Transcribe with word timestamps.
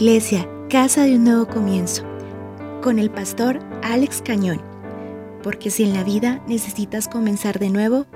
Iglesia, 0.00 0.48
Casa 0.70 1.02
de 1.02 1.16
un 1.16 1.24
Nuevo 1.24 1.48
Comienzo, 1.48 2.04
con 2.84 3.00
el 3.00 3.10
pastor 3.10 3.58
Alex 3.82 4.22
Cañón, 4.22 4.62
porque 5.42 5.70
si 5.70 5.82
en 5.82 5.92
la 5.92 6.04
vida 6.04 6.40
necesitas 6.46 7.08
comenzar 7.08 7.58
de 7.58 7.68
nuevo, 7.68 8.06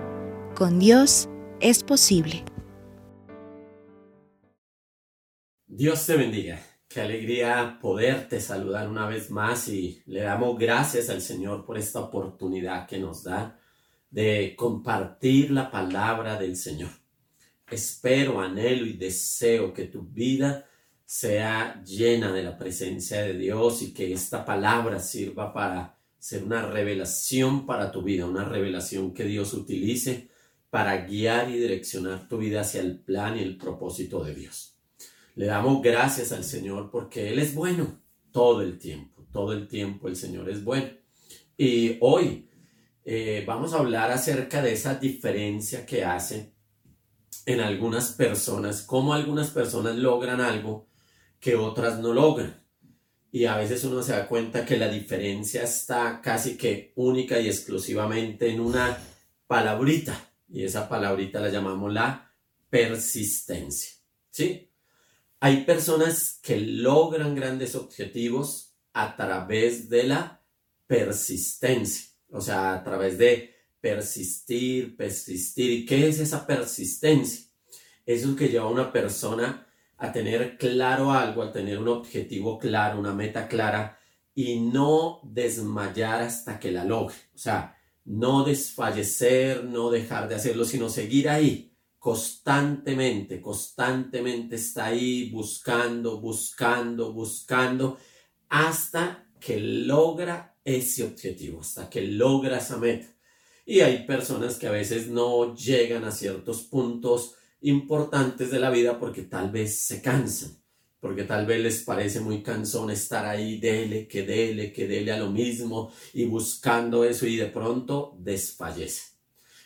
con 0.54 0.78
Dios 0.78 1.28
es 1.58 1.82
posible. 1.82 2.44
Dios 5.66 6.06
te 6.06 6.16
bendiga. 6.16 6.60
Qué 6.86 7.00
alegría 7.00 7.80
poderte 7.82 8.40
saludar 8.40 8.88
una 8.88 9.08
vez 9.08 9.28
más 9.32 9.66
y 9.66 10.04
le 10.06 10.20
damos 10.20 10.56
gracias 10.56 11.10
al 11.10 11.20
Señor 11.20 11.64
por 11.64 11.78
esta 11.78 11.98
oportunidad 11.98 12.86
que 12.86 13.00
nos 13.00 13.24
da 13.24 13.58
de 14.08 14.54
compartir 14.54 15.50
la 15.50 15.68
palabra 15.68 16.38
del 16.38 16.54
Señor. 16.54 16.90
Espero, 17.68 18.40
anhelo 18.40 18.86
y 18.86 18.92
deseo 18.92 19.72
que 19.72 19.86
tu 19.86 20.02
vida 20.02 20.68
sea 21.12 21.82
llena 21.84 22.32
de 22.32 22.42
la 22.42 22.56
presencia 22.56 23.20
de 23.20 23.34
Dios 23.34 23.82
y 23.82 23.92
que 23.92 24.14
esta 24.14 24.46
palabra 24.46 24.98
sirva 24.98 25.52
para 25.52 25.98
ser 26.18 26.42
una 26.42 26.62
revelación 26.62 27.66
para 27.66 27.92
tu 27.92 28.00
vida, 28.00 28.24
una 28.24 28.44
revelación 28.44 29.12
que 29.12 29.24
Dios 29.24 29.52
utilice 29.52 30.30
para 30.70 31.04
guiar 31.04 31.50
y 31.50 31.58
direccionar 31.58 32.28
tu 32.28 32.38
vida 32.38 32.62
hacia 32.62 32.80
el 32.80 32.98
plan 32.98 33.36
y 33.36 33.42
el 33.42 33.58
propósito 33.58 34.24
de 34.24 34.34
Dios. 34.34 34.78
Le 35.34 35.44
damos 35.44 35.82
gracias 35.82 36.32
al 36.32 36.44
Señor 36.44 36.90
porque 36.90 37.28
Él 37.28 37.40
es 37.40 37.54
bueno 37.54 38.00
todo 38.30 38.62
el 38.62 38.78
tiempo, 38.78 39.26
todo 39.30 39.52
el 39.52 39.68
tiempo 39.68 40.08
el 40.08 40.16
Señor 40.16 40.48
es 40.48 40.64
bueno. 40.64 40.92
Y 41.58 41.98
hoy 42.00 42.48
eh, 43.04 43.44
vamos 43.46 43.74
a 43.74 43.80
hablar 43.80 44.10
acerca 44.10 44.62
de 44.62 44.72
esa 44.72 44.94
diferencia 44.94 45.84
que 45.84 46.06
hace 46.06 46.54
en 47.44 47.60
algunas 47.60 48.12
personas, 48.12 48.80
cómo 48.80 49.12
algunas 49.12 49.50
personas 49.50 49.96
logran 49.96 50.40
algo 50.40 50.90
que 51.42 51.56
otras 51.56 51.98
no 51.98 52.14
logran. 52.14 52.62
Y 53.32 53.46
a 53.46 53.56
veces 53.56 53.82
uno 53.82 54.02
se 54.02 54.12
da 54.12 54.28
cuenta 54.28 54.64
que 54.64 54.78
la 54.78 54.88
diferencia 54.88 55.64
está 55.64 56.20
casi 56.22 56.56
que 56.56 56.92
única 56.94 57.40
y 57.40 57.48
exclusivamente 57.48 58.48
en 58.48 58.60
una 58.60 58.96
palabrita. 59.48 60.32
Y 60.48 60.62
esa 60.62 60.88
palabrita 60.88 61.40
la 61.40 61.48
llamamos 61.48 61.92
la 61.92 62.32
persistencia. 62.70 63.90
¿Sí? 64.30 64.70
Hay 65.40 65.64
personas 65.64 66.38
que 66.42 66.58
logran 66.58 67.34
grandes 67.34 67.74
objetivos 67.74 68.76
a 68.92 69.16
través 69.16 69.88
de 69.88 70.04
la 70.04 70.44
persistencia. 70.86 72.06
O 72.30 72.40
sea, 72.40 72.74
a 72.74 72.84
través 72.84 73.18
de 73.18 73.52
persistir, 73.80 74.96
persistir. 74.96 75.72
¿Y 75.72 75.86
qué 75.86 76.06
es 76.06 76.20
esa 76.20 76.46
persistencia? 76.46 77.46
Eso 78.06 78.36
que 78.36 78.48
lleva 78.48 78.66
a 78.66 78.70
una 78.70 78.92
persona 78.92 79.66
a 80.02 80.10
tener 80.10 80.58
claro 80.58 81.12
algo, 81.12 81.44
a 81.44 81.52
tener 81.52 81.78
un 81.78 81.86
objetivo 81.86 82.58
claro, 82.58 82.98
una 82.98 83.14
meta 83.14 83.46
clara 83.46 84.00
y 84.34 84.58
no 84.58 85.20
desmayar 85.22 86.22
hasta 86.22 86.58
que 86.58 86.72
la 86.72 86.84
logre. 86.84 87.14
O 87.32 87.38
sea, 87.38 87.76
no 88.04 88.42
desfallecer, 88.42 89.62
no 89.62 89.90
dejar 89.90 90.28
de 90.28 90.34
hacerlo, 90.34 90.64
sino 90.64 90.88
seguir 90.88 91.28
ahí 91.28 91.72
constantemente, 92.00 93.40
constantemente 93.40 94.56
está 94.56 94.86
ahí 94.86 95.30
buscando, 95.30 96.20
buscando, 96.20 97.12
buscando, 97.12 97.96
hasta 98.48 99.28
que 99.38 99.60
logra 99.60 100.58
ese 100.64 101.04
objetivo, 101.04 101.60
hasta 101.60 101.88
que 101.88 102.02
logra 102.02 102.58
esa 102.58 102.76
meta. 102.76 103.06
Y 103.64 103.82
hay 103.82 104.04
personas 104.04 104.56
que 104.56 104.66
a 104.66 104.72
veces 104.72 105.06
no 105.06 105.54
llegan 105.54 106.02
a 106.02 106.10
ciertos 106.10 106.62
puntos 106.62 107.36
importantes 107.62 108.50
de 108.50 108.58
la 108.58 108.70
vida 108.70 108.98
porque 108.98 109.22
tal 109.22 109.50
vez 109.50 109.78
se 109.78 110.02
cansan, 110.02 110.56
porque 111.00 111.24
tal 111.24 111.46
vez 111.46 111.60
les 111.60 111.82
parece 111.82 112.20
muy 112.20 112.42
cansón 112.42 112.90
estar 112.90 113.24
ahí, 113.24 113.58
dele, 113.58 114.06
que 114.06 114.22
dele, 114.22 114.72
que 114.72 114.86
dele 114.86 115.12
a 115.12 115.18
lo 115.18 115.30
mismo 115.30 115.92
y 116.12 116.24
buscando 116.24 117.04
eso 117.04 117.26
y 117.26 117.36
de 117.36 117.46
pronto 117.46 118.16
desfallece. 118.18 119.12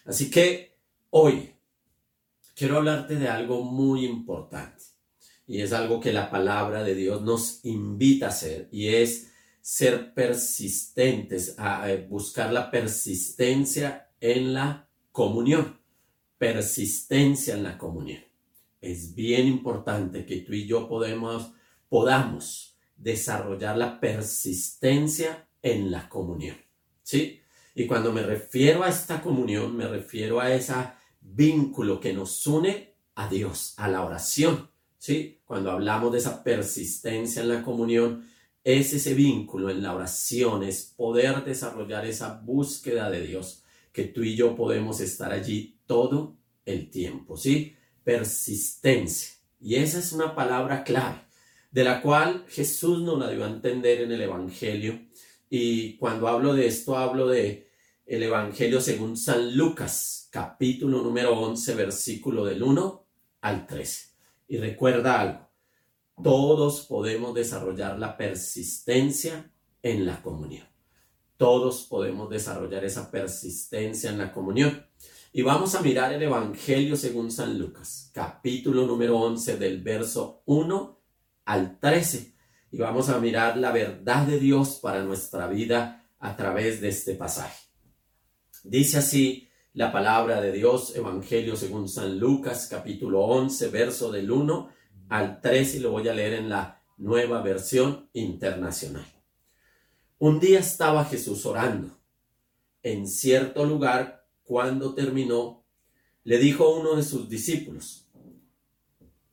Así 0.04 0.30
que 0.30 0.76
hoy 1.10 1.52
quiero 2.54 2.78
hablarte 2.78 3.16
de 3.16 3.28
algo 3.28 3.64
muy 3.64 4.04
importante 4.04 4.84
y 5.46 5.60
es 5.60 5.72
algo 5.72 6.00
que 6.00 6.12
la 6.12 6.30
palabra 6.30 6.82
de 6.82 6.94
Dios 6.94 7.22
nos 7.22 7.64
invita 7.64 8.26
a 8.26 8.30
hacer 8.30 8.68
y 8.70 8.88
es 8.88 9.28
ser 9.60 10.14
persistentes, 10.14 11.54
a 11.58 11.86
buscar 12.08 12.52
la 12.52 12.70
persistencia 12.70 14.10
en 14.20 14.54
la 14.54 14.88
comunión 15.12 15.85
persistencia 16.38 17.54
en 17.54 17.62
la 17.62 17.78
comunión. 17.78 18.22
Es 18.80 19.14
bien 19.14 19.46
importante 19.46 20.26
que 20.26 20.38
tú 20.38 20.52
y 20.52 20.66
yo 20.66 20.88
podemos, 20.88 21.52
podamos 21.88 22.76
desarrollar 22.96 23.76
la 23.76 24.00
persistencia 24.00 25.48
en 25.62 25.90
la 25.90 26.08
comunión. 26.08 26.56
¿Sí? 27.02 27.40
Y 27.74 27.86
cuando 27.86 28.12
me 28.12 28.22
refiero 28.22 28.82
a 28.82 28.88
esta 28.88 29.20
comunión, 29.20 29.76
me 29.76 29.86
refiero 29.86 30.40
a 30.40 30.52
ese 30.52 30.74
vínculo 31.20 32.00
que 32.00 32.12
nos 32.12 32.46
une 32.46 32.94
a 33.14 33.28
Dios, 33.28 33.74
a 33.76 33.88
la 33.88 34.04
oración. 34.04 34.70
¿Sí? 34.98 35.40
Cuando 35.44 35.70
hablamos 35.70 36.12
de 36.12 36.18
esa 36.18 36.42
persistencia 36.42 37.42
en 37.42 37.48
la 37.48 37.62
comunión, 37.62 38.26
es 38.64 38.92
ese 38.92 39.14
vínculo 39.14 39.70
en 39.70 39.82
la 39.82 39.94
oración, 39.94 40.64
es 40.64 40.92
poder 40.96 41.44
desarrollar 41.44 42.04
esa 42.04 42.40
búsqueda 42.40 43.10
de 43.10 43.24
Dios, 43.24 43.62
que 43.92 44.04
tú 44.04 44.24
y 44.24 44.34
yo 44.34 44.56
podemos 44.56 45.00
estar 45.00 45.32
allí 45.32 45.75
todo 45.86 46.36
el 46.64 46.90
tiempo, 46.90 47.36
¿sí? 47.36 47.76
Persistencia. 48.04 49.36
Y 49.60 49.76
esa 49.76 49.98
es 49.98 50.12
una 50.12 50.34
palabra 50.34 50.84
clave, 50.84 51.20
de 51.70 51.84
la 51.84 52.02
cual 52.02 52.44
Jesús 52.48 53.02
nos 53.02 53.18
la 53.18 53.30
dio 53.30 53.44
a 53.44 53.48
entender 53.48 54.02
en 54.02 54.12
el 54.12 54.20
Evangelio. 54.20 55.06
Y 55.48 55.96
cuando 55.96 56.28
hablo 56.28 56.54
de 56.54 56.66
esto, 56.66 56.96
hablo 56.96 57.28
de 57.28 57.66
el 58.06 58.22
Evangelio 58.22 58.80
según 58.80 59.16
San 59.16 59.56
Lucas, 59.56 60.28
capítulo 60.30 61.02
número 61.02 61.38
11, 61.38 61.74
versículo 61.74 62.44
del 62.44 62.62
1 62.62 63.06
al 63.40 63.66
13. 63.66 64.06
Y 64.48 64.58
recuerda 64.58 65.20
algo, 65.20 65.48
todos 66.22 66.86
podemos 66.86 67.34
desarrollar 67.34 67.98
la 67.98 68.16
persistencia 68.16 69.50
en 69.82 70.06
la 70.06 70.22
comunión. 70.22 70.66
Todos 71.36 71.84
podemos 71.84 72.30
desarrollar 72.30 72.84
esa 72.84 73.10
persistencia 73.10 74.10
en 74.10 74.18
la 74.18 74.32
comunión. 74.32 74.85
Y 75.36 75.42
vamos 75.42 75.74
a 75.74 75.82
mirar 75.82 76.14
el 76.14 76.22
Evangelio 76.22 76.96
según 76.96 77.30
San 77.30 77.58
Lucas, 77.58 78.10
capítulo 78.14 78.86
número 78.86 79.18
11 79.18 79.58
del 79.58 79.82
verso 79.82 80.42
1 80.46 80.98
al 81.44 81.78
13. 81.78 82.34
Y 82.70 82.78
vamos 82.78 83.10
a 83.10 83.20
mirar 83.20 83.58
la 83.58 83.70
verdad 83.70 84.26
de 84.26 84.40
Dios 84.40 84.78
para 84.80 85.04
nuestra 85.04 85.46
vida 85.46 86.08
a 86.20 86.36
través 86.36 86.80
de 86.80 86.88
este 86.88 87.16
pasaje. 87.16 87.66
Dice 88.64 88.96
así 88.96 89.50
la 89.74 89.92
palabra 89.92 90.40
de 90.40 90.52
Dios, 90.52 90.96
Evangelio 90.96 91.54
según 91.54 91.86
San 91.86 92.18
Lucas, 92.18 92.68
capítulo 92.70 93.20
11, 93.20 93.68
verso 93.68 94.10
del 94.10 94.30
1 94.30 94.70
al 95.10 95.42
13, 95.42 95.76
y 95.76 95.80
lo 95.80 95.90
voy 95.90 96.08
a 96.08 96.14
leer 96.14 96.32
en 96.32 96.48
la 96.48 96.82
nueva 96.96 97.42
versión 97.42 98.08
internacional. 98.14 99.04
Un 100.16 100.40
día 100.40 100.60
estaba 100.60 101.04
Jesús 101.04 101.44
orando 101.44 101.90
en 102.82 103.06
cierto 103.06 103.66
lugar 103.66 104.25
cuando 104.46 104.94
terminó, 104.94 105.64
le 106.22 106.38
dijo 106.38 106.70
uno 106.70 106.94
de 106.94 107.02
sus 107.02 107.28
discípulos, 107.28 108.06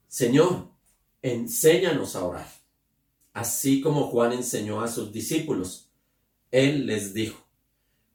Señor, 0.08 0.68
enséñanos 1.22 2.16
a 2.16 2.24
orar, 2.24 2.48
así 3.32 3.80
como 3.80 4.08
Juan 4.08 4.32
enseñó 4.32 4.80
a 4.80 4.88
sus 4.88 5.12
discípulos. 5.12 5.90
Él 6.50 6.86
les 6.86 7.14
dijo, 7.14 7.46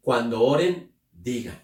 cuando 0.02 0.42
oren, 0.42 0.94
digan, 1.12 1.62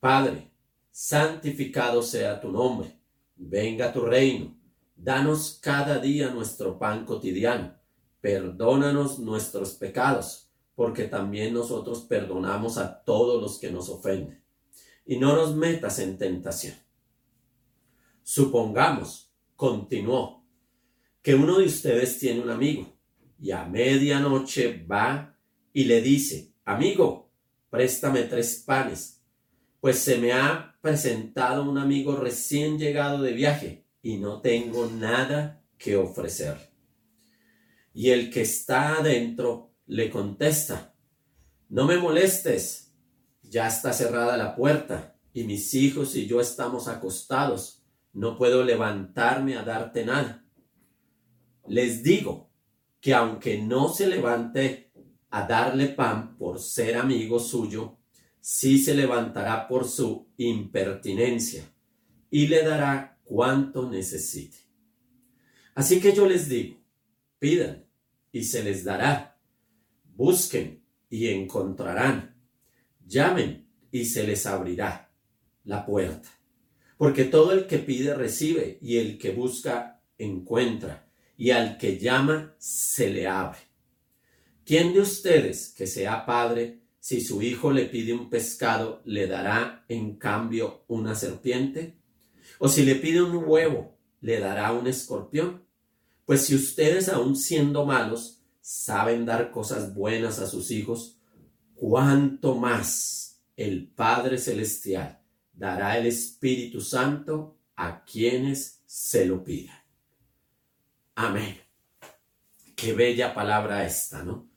Padre, 0.00 0.50
santificado 0.90 2.02
sea 2.02 2.40
tu 2.40 2.50
nombre, 2.50 2.98
venga 3.36 3.92
tu 3.92 4.00
reino, 4.00 4.56
danos 4.96 5.58
cada 5.60 5.98
día 5.98 6.30
nuestro 6.30 6.78
pan 6.78 7.04
cotidiano, 7.04 7.74
perdónanos 8.20 9.18
nuestros 9.18 9.74
pecados 9.74 10.47
porque 10.78 11.06
también 11.06 11.54
nosotros 11.54 12.02
perdonamos 12.02 12.78
a 12.78 13.02
todos 13.02 13.42
los 13.42 13.58
que 13.58 13.72
nos 13.72 13.88
ofenden. 13.88 14.40
Y 15.04 15.18
no 15.18 15.34
nos 15.34 15.56
metas 15.56 15.98
en 15.98 16.16
tentación. 16.16 16.76
Supongamos, 18.22 19.32
continuó, 19.56 20.46
que 21.20 21.34
uno 21.34 21.58
de 21.58 21.64
ustedes 21.64 22.20
tiene 22.20 22.42
un 22.42 22.50
amigo 22.50 22.96
y 23.40 23.50
a 23.50 23.64
medianoche 23.64 24.86
va 24.88 25.36
y 25.72 25.82
le 25.82 26.00
dice, 26.00 26.52
amigo, 26.64 27.28
préstame 27.70 28.22
tres 28.22 28.62
panes, 28.64 29.20
pues 29.80 29.98
se 29.98 30.16
me 30.18 30.30
ha 30.30 30.78
presentado 30.80 31.68
un 31.68 31.78
amigo 31.78 32.14
recién 32.14 32.78
llegado 32.78 33.20
de 33.20 33.32
viaje 33.32 33.84
y 34.00 34.18
no 34.18 34.40
tengo 34.40 34.86
nada 34.86 35.60
que 35.76 35.96
ofrecer. 35.96 36.70
Y 37.92 38.10
el 38.10 38.30
que 38.30 38.42
está 38.42 38.98
adentro 38.98 39.67
le 39.88 40.10
contesta, 40.10 40.94
no 41.70 41.86
me 41.86 41.96
molestes, 41.96 42.92
ya 43.42 43.66
está 43.66 43.92
cerrada 43.92 44.36
la 44.36 44.54
puerta 44.54 45.16
y 45.32 45.44
mis 45.44 45.74
hijos 45.74 46.14
y 46.14 46.26
yo 46.26 46.40
estamos 46.40 46.88
acostados, 46.88 47.82
no 48.12 48.36
puedo 48.36 48.62
levantarme 48.62 49.56
a 49.56 49.62
darte 49.62 50.04
nada. 50.04 50.44
les 51.66 52.02
digo 52.02 52.50
que 53.00 53.14
aunque 53.14 53.60
no 53.60 53.88
se 53.88 54.06
levante 54.06 54.90
a 55.30 55.46
darle 55.46 55.88
pan 55.88 56.36
por 56.36 56.60
ser 56.60 56.96
amigo 56.96 57.38
suyo, 57.38 57.98
sí 58.40 58.78
se 58.78 58.94
levantará 58.94 59.68
por 59.68 59.86
su 59.86 60.28
impertinencia 60.36 61.64
y 62.30 62.46
le 62.46 62.62
dará 62.62 63.18
cuanto 63.24 63.88
necesite. 63.88 64.58
Así 65.74 66.00
que 66.00 66.14
yo 66.14 66.26
les 66.26 66.48
digo, 66.48 66.80
pidan 67.38 67.84
y 68.32 68.44
se 68.44 68.64
les 68.64 68.84
dará, 68.84 69.27
busquen 70.18 70.82
y 71.08 71.28
encontrarán, 71.28 72.34
llamen 73.06 73.68
y 73.92 74.04
se 74.04 74.24
les 74.24 74.46
abrirá 74.46 75.12
la 75.62 75.86
puerta. 75.86 76.28
Porque 76.96 77.24
todo 77.24 77.52
el 77.52 77.68
que 77.68 77.78
pide 77.78 78.14
recibe 78.14 78.78
y 78.82 78.96
el 78.96 79.16
que 79.16 79.30
busca 79.30 80.02
encuentra 80.18 81.08
y 81.36 81.52
al 81.52 81.78
que 81.78 81.98
llama 82.00 82.56
se 82.58 83.10
le 83.10 83.28
abre. 83.28 83.60
¿Quién 84.64 84.92
de 84.92 85.00
ustedes 85.00 85.72
que 85.78 85.86
sea 85.86 86.26
padre, 86.26 86.80
si 86.98 87.20
su 87.20 87.40
hijo 87.40 87.70
le 87.70 87.84
pide 87.84 88.12
un 88.12 88.28
pescado, 88.28 89.00
le 89.04 89.28
dará 89.28 89.84
en 89.88 90.16
cambio 90.16 90.84
una 90.88 91.14
serpiente? 91.14 91.96
¿O 92.58 92.68
si 92.68 92.84
le 92.84 92.96
pide 92.96 93.22
un 93.22 93.36
huevo, 93.46 93.96
le 94.20 94.40
dará 94.40 94.72
un 94.72 94.88
escorpión? 94.88 95.64
Pues 96.26 96.46
si 96.46 96.56
ustedes 96.56 97.08
aun 97.08 97.36
siendo 97.36 97.86
malos 97.86 98.37
saben 98.68 99.24
dar 99.24 99.50
cosas 99.50 99.94
buenas 99.94 100.40
a 100.40 100.46
sus 100.46 100.70
hijos, 100.70 101.18
cuánto 101.74 102.54
más 102.54 103.40
el 103.56 103.88
Padre 103.88 104.36
Celestial 104.36 105.22
dará 105.54 105.96
el 105.96 106.04
Espíritu 106.04 106.82
Santo 106.82 107.56
a 107.76 108.04
quienes 108.04 108.82
se 108.84 109.24
lo 109.24 109.42
pidan. 109.42 109.78
Amén. 111.14 111.58
Qué 112.76 112.92
bella 112.92 113.32
palabra 113.32 113.86
esta, 113.86 114.22
¿no? 114.22 114.50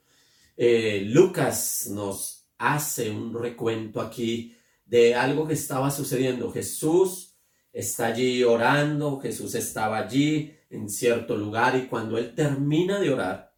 Eh, 0.58 1.06
Lucas 1.08 1.88
nos 1.90 2.50
hace 2.58 3.10
un 3.10 3.34
recuento 3.34 4.02
aquí 4.02 4.58
de 4.86 5.16
algo 5.16 5.48
que 5.48 5.54
estaba 5.54 5.90
sucediendo. 5.90 6.52
Jesús 6.52 7.38
está 7.72 8.08
allí 8.08 8.44
orando, 8.44 9.22
Jesús 9.22 9.56
estaba 9.56 10.00
allí 10.00 10.54
en 10.70 10.90
cierto 10.90 11.38
lugar 11.38 11.78
y 11.78 11.88
cuando 11.88 12.18
él 12.18 12.36
termina 12.36 13.00
de 13.00 13.10
orar, 13.10 13.51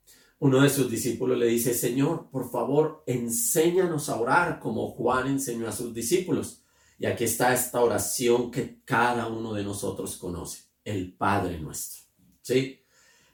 uno 0.43 0.59
de 0.59 0.69
sus 0.69 0.91
discípulos 0.91 1.37
le 1.37 1.45
dice, 1.45 1.73
Señor, 1.73 2.29
por 2.29 2.51
favor, 2.51 3.01
enséñanos 3.07 4.09
a 4.09 4.19
orar 4.19 4.59
como 4.59 4.91
Juan 4.91 5.27
enseñó 5.27 5.69
a 5.69 5.71
sus 5.71 5.93
discípulos. 5.93 6.61
Y 6.99 7.05
aquí 7.05 7.23
está 7.23 7.53
esta 7.53 7.81
oración 7.81 8.51
que 8.51 8.81
cada 8.83 9.27
uno 9.27 9.53
de 9.53 9.63
nosotros 9.63 10.17
conoce, 10.17 10.63
el 10.83 11.13
Padre 11.13 11.59
nuestro. 11.59 12.03
¿Sí? 12.41 12.81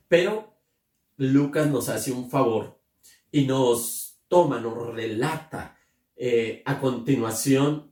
Pero 0.07 0.53
Lucas 1.17 1.67
nos 1.67 1.89
hace 1.89 2.11
un 2.11 2.29
favor 2.29 2.79
y 3.31 3.45
nos 3.45 4.19
toma, 4.27 4.59
nos 4.59 4.93
relata 4.93 5.79
eh, 6.15 6.61
a 6.63 6.79
continuación 6.79 7.89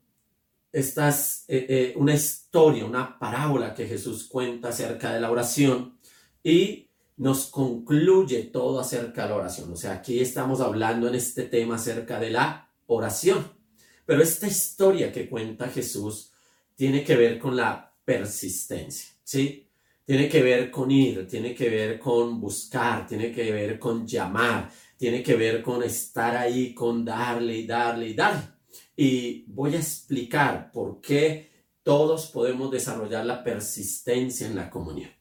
esta 0.72 1.10
es 1.10 1.46
eh, 1.48 1.66
eh, 1.68 1.94
una 1.96 2.14
historia, 2.14 2.86
una 2.86 3.18
parábola 3.18 3.74
que 3.74 3.88
Jesús 3.88 4.28
cuenta 4.28 4.70
acerca 4.70 5.12
de 5.12 5.20
la 5.20 5.32
oración 5.32 5.98
y 6.44 6.87
nos 7.18 7.48
concluye 7.48 8.44
todo 8.44 8.80
acerca 8.80 9.24
de 9.24 9.30
la 9.30 9.36
oración. 9.36 9.74
O 9.74 9.76
sea, 9.76 9.94
aquí 9.94 10.20
estamos 10.20 10.62
hablando 10.62 11.08
en 11.08 11.16
este 11.16 11.44
tema 11.44 11.76
acerca 11.76 12.20
de 12.20 12.32
la 12.32 12.72
oración. 12.86 13.52
Pero 14.06 14.22
esta 14.22 14.48
historia 14.48 15.12
que 15.12 15.30
cuenta 15.30 15.68
Jesús 15.68 16.32
tiene 16.76 17.04
que 17.04 17.16
ver 17.16 17.40
con 17.40 17.56
la 17.56 17.94
persistencia, 18.06 19.10
¿sí? 19.24 19.68
tiene 20.08 20.30
que 20.30 20.42
ver 20.42 20.72
con 20.72 20.90
ir, 20.90 21.28
tiene 21.28 21.54
que 21.54 21.70
ver 21.70 22.00
con 22.00 22.40
buscar, 22.40 23.06
tiene 23.06 23.30
que 23.30 23.52
ver 23.52 23.78
con 23.78 24.08
llamar, 24.08 24.72
tiene 24.96 25.22
que 25.22 25.36
ver 25.36 25.62
con 25.62 25.84
estar 25.84 26.38
ahí, 26.38 26.74
con 26.74 27.04
darle 27.04 27.58
y 27.58 27.68
darle 27.68 28.08
y 28.08 28.14
darle. 28.14 28.44
Y 28.96 29.44
voy 29.48 29.76
a 29.76 29.80
explicar 29.80 30.72
por 30.72 31.02
qué 31.02 31.52
todos 31.84 32.28
podemos 32.28 32.72
desarrollar 32.72 33.26
la 33.26 33.44
persistencia 33.44 34.48
en 34.48 34.56
la 34.56 34.70
comunión. 34.70 35.12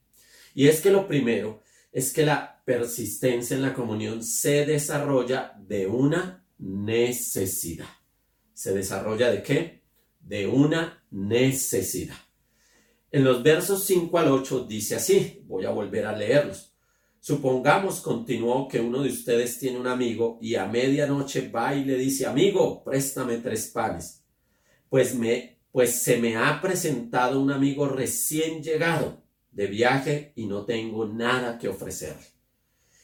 Y 0.54 0.68
es 0.68 0.80
que 0.80 0.92
lo 0.92 1.08
primero 1.08 1.62
es 1.96 2.12
que 2.12 2.26
la 2.26 2.62
persistencia 2.62 3.56
en 3.56 3.62
la 3.62 3.72
comunión 3.72 4.22
se 4.22 4.66
desarrolla 4.66 5.54
de 5.66 5.86
una 5.86 6.44
necesidad. 6.58 7.88
¿Se 8.52 8.74
desarrolla 8.74 9.30
de 9.30 9.42
qué? 9.42 9.82
De 10.20 10.46
una 10.46 11.02
necesidad. 11.10 12.18
En 13.10 13.24
los 13.24 13.42
versos 13.42 13.84
5 13.84 14.18
al 14.18 14.28
8 14.28 14.66
dice 14.66 14.96
así, 14.96 15.42
voy 15.46 15.64
a 15.64 15.70
volver 15.70 16.04
a 16.04 16.14
leerlos. 16.14 16.74
Supongamos, 17.18 18.02
continuó, 18.02 18.68
que 18.68 18.78
uno 18.78 19.02
de 19.02 19.08
ustedes 19.08 19.58
tiene 19.58 19.78
un 19.78 19.86
amigo 19.86 20.38
y 20.42 20.56
a 20.56 20.66
medianoche 20.66 21.48
va 21.48 21.74
y 21.74 21.86
le 21.86 21.96
dice, 21.96 22.26
amigo, 22.26 22.84
préstame 22.84 23.38
tres 23.38 23.68
panes. 23.68 24.22
Pues, 24.90 25.14
me, 25.14 25.60
pues 25.72 26.02
se 26.02 26.18
me 26.18 26.36
ha 26.36 26.60
presentado 26.60 27.40
un 27.40 27.50
amigo 27.50 27.88
recién 27.88 28.62
llegado 28.62 29.25
de 29.56 29.66
viaje 29.68 30.32
y 30.36 30.44
no 30.44 30.66
tengo 30.66 31.06
nada 31.06 31.58
que 31.58 31.68
ofrecerle. 31.68 32.26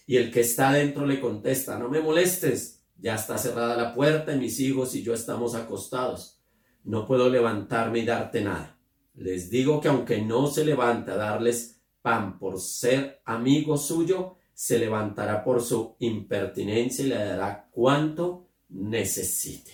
Y 0.06 0.18
el 0.18 0.30
que 0.30 0.40
está 0.40 0.70
dentro 0.72 1.06
le 1.06 1.18
contesta, 1.18 1.78
no 1.78 1.88
me 1.88 2.00
molestes, 2.00 2.84
ya 2.98 3.14
está 3.14 3.38
cerrada 3.38 3.74
la 3.74 3.94
puerta 3.94 4.34
y 4.34 4.38
mis 4.38 4.60
hijos 4.60 4.94
y 4.94 5.02
yo 5.02 5.14
estamos 5.14 5.54
acostados. 5.54 6.38
No 6.84 7.06
puedo 7.06 7.30
levantarme 7.30 8.00
y 8.00 8.04
darte 8.04 8.42
nada. 8.42 8.78
Les 9.14 9.48
digo 9.48 9.80
que 9.80 9.88
aunque 9.88 10.20
no 10.20 10.46
se 10.46 10.66
levante 10.66 11.12
a 11.12 11.16
darles 11.16 11.80
pan 12.02 12.38
por 12.38 12.60
ser 12.60 13.22
amigo 13.24 13.78
suyo, 13.78 14.36
se 14.52 14.78
levantará 14.78 15.42
por 15.42 15.62
su 15.62 15.96
impertinencia 16.00 17.06
y 17.06 17.08
le 17.08 17.16
dará 17.16 17.66
cuanto 17.70 18.48
necesite. 18.68 19.72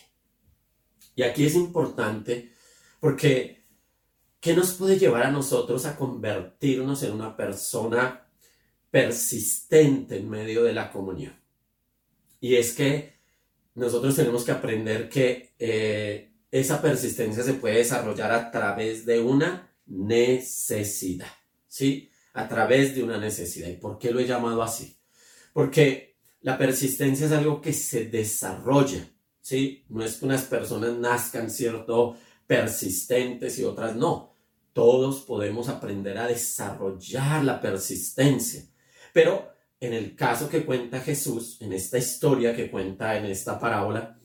Y 1.16 1.22
aquí 1.22 1.44
es 1.44 1.56
importante 1.56 2.52
porque 3.00 3.57
¿qué 4.40 4.54
nos 4.54 4.72
puede 4.74 4.98
llevar 4.98 5.24
a 5.24 5.30
nosotros 5.30 5.84
a 5.86 5.96
convertirnos 5.96 7.02
en 7.02 7.12
una 7.12 7.36
persona 7.36 8.26
persistente 8.90 10.18
en 10.18 10.28
medio 10.30 10.64
de 10.64 10.72
la 10.72 10.90
comunión? 10.90 11.34
Y 12.40 12.56
es 12.56 12.72
que 12.72 13.18
nosotros 13.74 14.16
tenemos 14.16 14.44
que 14.44 14.52
aprender 14.52 15.08
que 15.08 15.54
eh, 15.58 16.32
esa 16.50 16.80
persistencia 16.80 17.42
se 17.42 17.54
puede 17.54 17.78
desarrollar 17.78 18.32
a 18.32 18.50
través 18.50 19.04
de 19.04 19.20
una 19.20 19.70
necesidad, 19.86 21.32
¿sí? 21.66 22.10
A 22.34 22.48
través 22.48 22.94
de 22.94 23.02
una 23.02 23.18
necesidad. 23.18 23.68
¿Y 23.68 23.76
por 23.76 23.98
qué 23.98 24.10
lo 24.10 24.20
he 24.20 24.26
llamado 24.26 24.62
así? 24.62 24.96
Porque 25.52 26.16
la 26.42 26.56
persistencia 26.56 27.26
es 27.26 27.32
algo 27.32 27.60
que 27.60 27.72
se 27.72 28.06
desarrolla, 28.06 29.08
¿sí? 29.40 29.84
No 29.88 30.04
es 30.04 30.16
que 30.16 30.26
unas 30.26 30.42
personas 30.42 30.96
nazcan, 30.96 31.50
¿cierto? 31.50 32.16
Persistentes 32.48 33.58
y 33.58 33.64
otras 33.64 33.94
no. 33.94 34.34
Todos 34.72 35.20
podemos 35.20 35.68
aprender 35.68 36.16
a 36.16 36.26
desarrollar 36.26 37.44
la 37.44 37.60
persistencia. 37.60 38.64
Pero 39.12 39.52
en 39.80 39.92
el 39.92 40.16
caso 40.16 40.48
que 40.48 40.64
cuenta 40.64 41.00
Jesús, 41.00 41.58
en 41.60 41.74
esta 41.74 41.98
historia 41.98 42.56
que 42.56 42.70
cuenta 42.70 43.18
en 43.18 43.26
esta 43.26 43.60
parábola, 43.60 44.18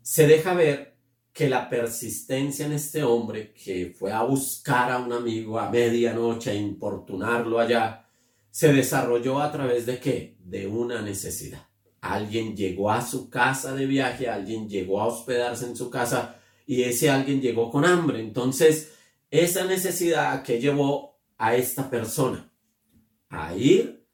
se 0.00 0.28
deja 0.28 0.54
ver 0.54 0.94
que 1.32 1.48
la 1.48 1.68
persistencia 1.68 2.66
en 2.66 2.72
este 2.72 3.02
hombre 3.02 3.52
que 3.52 3.94
fue 3.98 4.12
a 4.12 4.22
buscar 4.22 4.92
a 4.92 4.98
un 4.98 5.12
amigo 5.12 5.58
a 5.58 5.70
medianoche 5.70 6.52
a 6.52 6.54
importunarlo 6.54 7.58
allá, 7.58 8.08
se 8.48 8.72
desarrolló 8.72 9.40
a 9.40 9.50
través 9.50 9.86
de 9.86 9.98
qué? 9.98 10.36
De 10.38 10.68
una 10.68 11.02
necesidad. 11.02 11.66
Alguien 12.00 12.56
llegó 12.56 12.92
a 12.92 13.04
su 13.04 13.28
casa 13.28 13.74
de 13.74 13.86
viaje, 13.86 14.28
alguien 14.28 14.68
llegó 14.68 15.00
a 15.00 15.06
hospedarse 15.06 15.66
en 15.66 15.74
su 15.74 15.90
casa 15.90 16.39
y 16.70 16.84
ese 16.84 17.10
alguien 17.10 17.40
llegó 17.40 17.68
con 17.68 17.84
hambre. 17.84 18.20
Entonces, 18.20 18.92
esa 19.28 19.64
necesidad 19.64 20.44
que 20.44 20.60
llevó 20.60 21.18
a 21.36 21.56
esta 21.56 21.90
persona 21.90 22.48
a 23.28 23.56
ir 23.56 24.06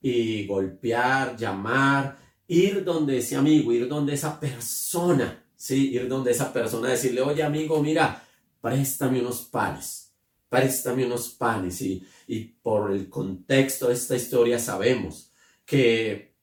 y 0.00 0.44
golpear, 0.44 1.36
llamar, 1.36 2.18
ir 2.48 2.82
donde 2.82 3.18
ese 3.18 3.36
amigo, 3.36 3.72
ir 3.72 3.86
donde 3.86 4.14
esa 4.14 4.40
persona 4.40 5.40
¿sí? 5.54 5.94
Ir 5.94 6.08
donde 6.08 6.32
esa 6.32 6.52
persona, 6.52 6.88
decirle, 6.88 7.20
oye 7.20 7.44
amigo, 7.44 7.80
mira, 7.80 8.26
préstame 8.60 9.20
unos 9.20 9.42
panes, 9.42 10.12
préstame 10.48 11.06
unos 11.06 11.28
panes. 11.28 11.80
Y, 11.80 12.04
y 12.26 12.40
por 12.40 12.90
el 12.90 13.08
contexto 13.08 13.86
de 13.86 13.94
esta 13.94 14.16
historia 14.16 14.58
sabemos 14.58 15.32
que 15.64 16.34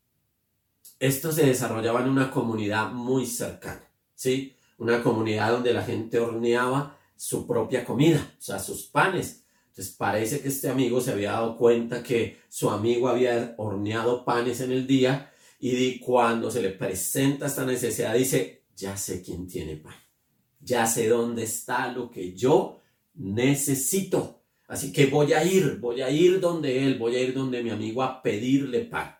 esto 0.97 1.33
se 1.33 1.45
desarrollaba 1.45 2.03
en 2.03 2.09
una 2.09 2.31
comunidad 2.31 2.91
muy 2.93 3.25
cercana, 3.25 3.83
¿sí? 4.15 4.56
Una 4.77 5.01
comunidad 5.01 5.51
donde 5.51 5.73
la 5.73 5.83
gente 5.83 6.19
horneaba 6.19 6.97
su 7.15 7.47
propia 7.47 7.83
comida, 7.83 8.35
o 8.37 8.41
sea, 8.41 8.59
sus 8.59 8.83
panes. 8.83 9.43
Entonces 9.69 9.95
parece 9.95 10.39
que 10.39 10.47
este 10.47 10.69
amigo 10.69 11.01
se 11.01 11.11
había 11.11 11.33
dado 11.33 11.57
cuenta 11.57 12.01
que 12.01 12.39
su 12.49 12.69
amigo 12.69 13.07
había 13.07 13.55
horneado 13.57 14.23
panes 14.23 14.61
en 14.61 14.71
el 14.71 14.87
día 14.87 15.31
y 15.59 15.99
cuando 15.99 16.49
se 16.51 16.61
le 16.61 16.69
presenta 16.69 17.47
esta 17.47 17.65
necesidad 17.65 18.13
dice, 18.13 18.63
ya 18.75 18.95
sé 18.95 19.21
quién 19.21 19.47
tiene 19.47 19.77
pan, 19.77 19.95
ya 20.59 20.85
sé 20.85 21.07
dónde 21.07 21.43
está 21.43 21.91
lo 21.91 22.09
que 22.09 22.33
yo 22.33 22.81
necesito. 23.15 24.41
Así 24.67 24.91
que 24.91 25.05
voy 25.07 25.33
a 25.33 25.43
ir, 25.43 25.77
voy 25.79 26.01
a 26.01 26.09
ir 26.09 26.39
donde 26.39 26.83
él, 26.85 26.97
voy 26.99 27.15
a 27.15 27.21
ir 27.21 27.33
donde 27.33 27.63
mi 27.63 27.69
amigo 27.69 28.03
a 28.03 28.21
pedirle 28.21 28.81
pan. 28.81 29.15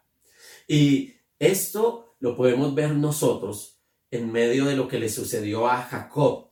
Y 0.67 1.13
esto 1.39 2.15
lo 2.19 2.35
podemos 2.35 2.73
ver 2.75 2.91
nosotros 2.91 3.76
en 4.11 4.31
medio 4.31 4.65
de 4.65 4.75
lo 4.75 4.87
que 4.87 4.99
le 4.99 5.09
sucedió 5.09 5.67
a 5.67 5.83
Jacob. 5.83 6.51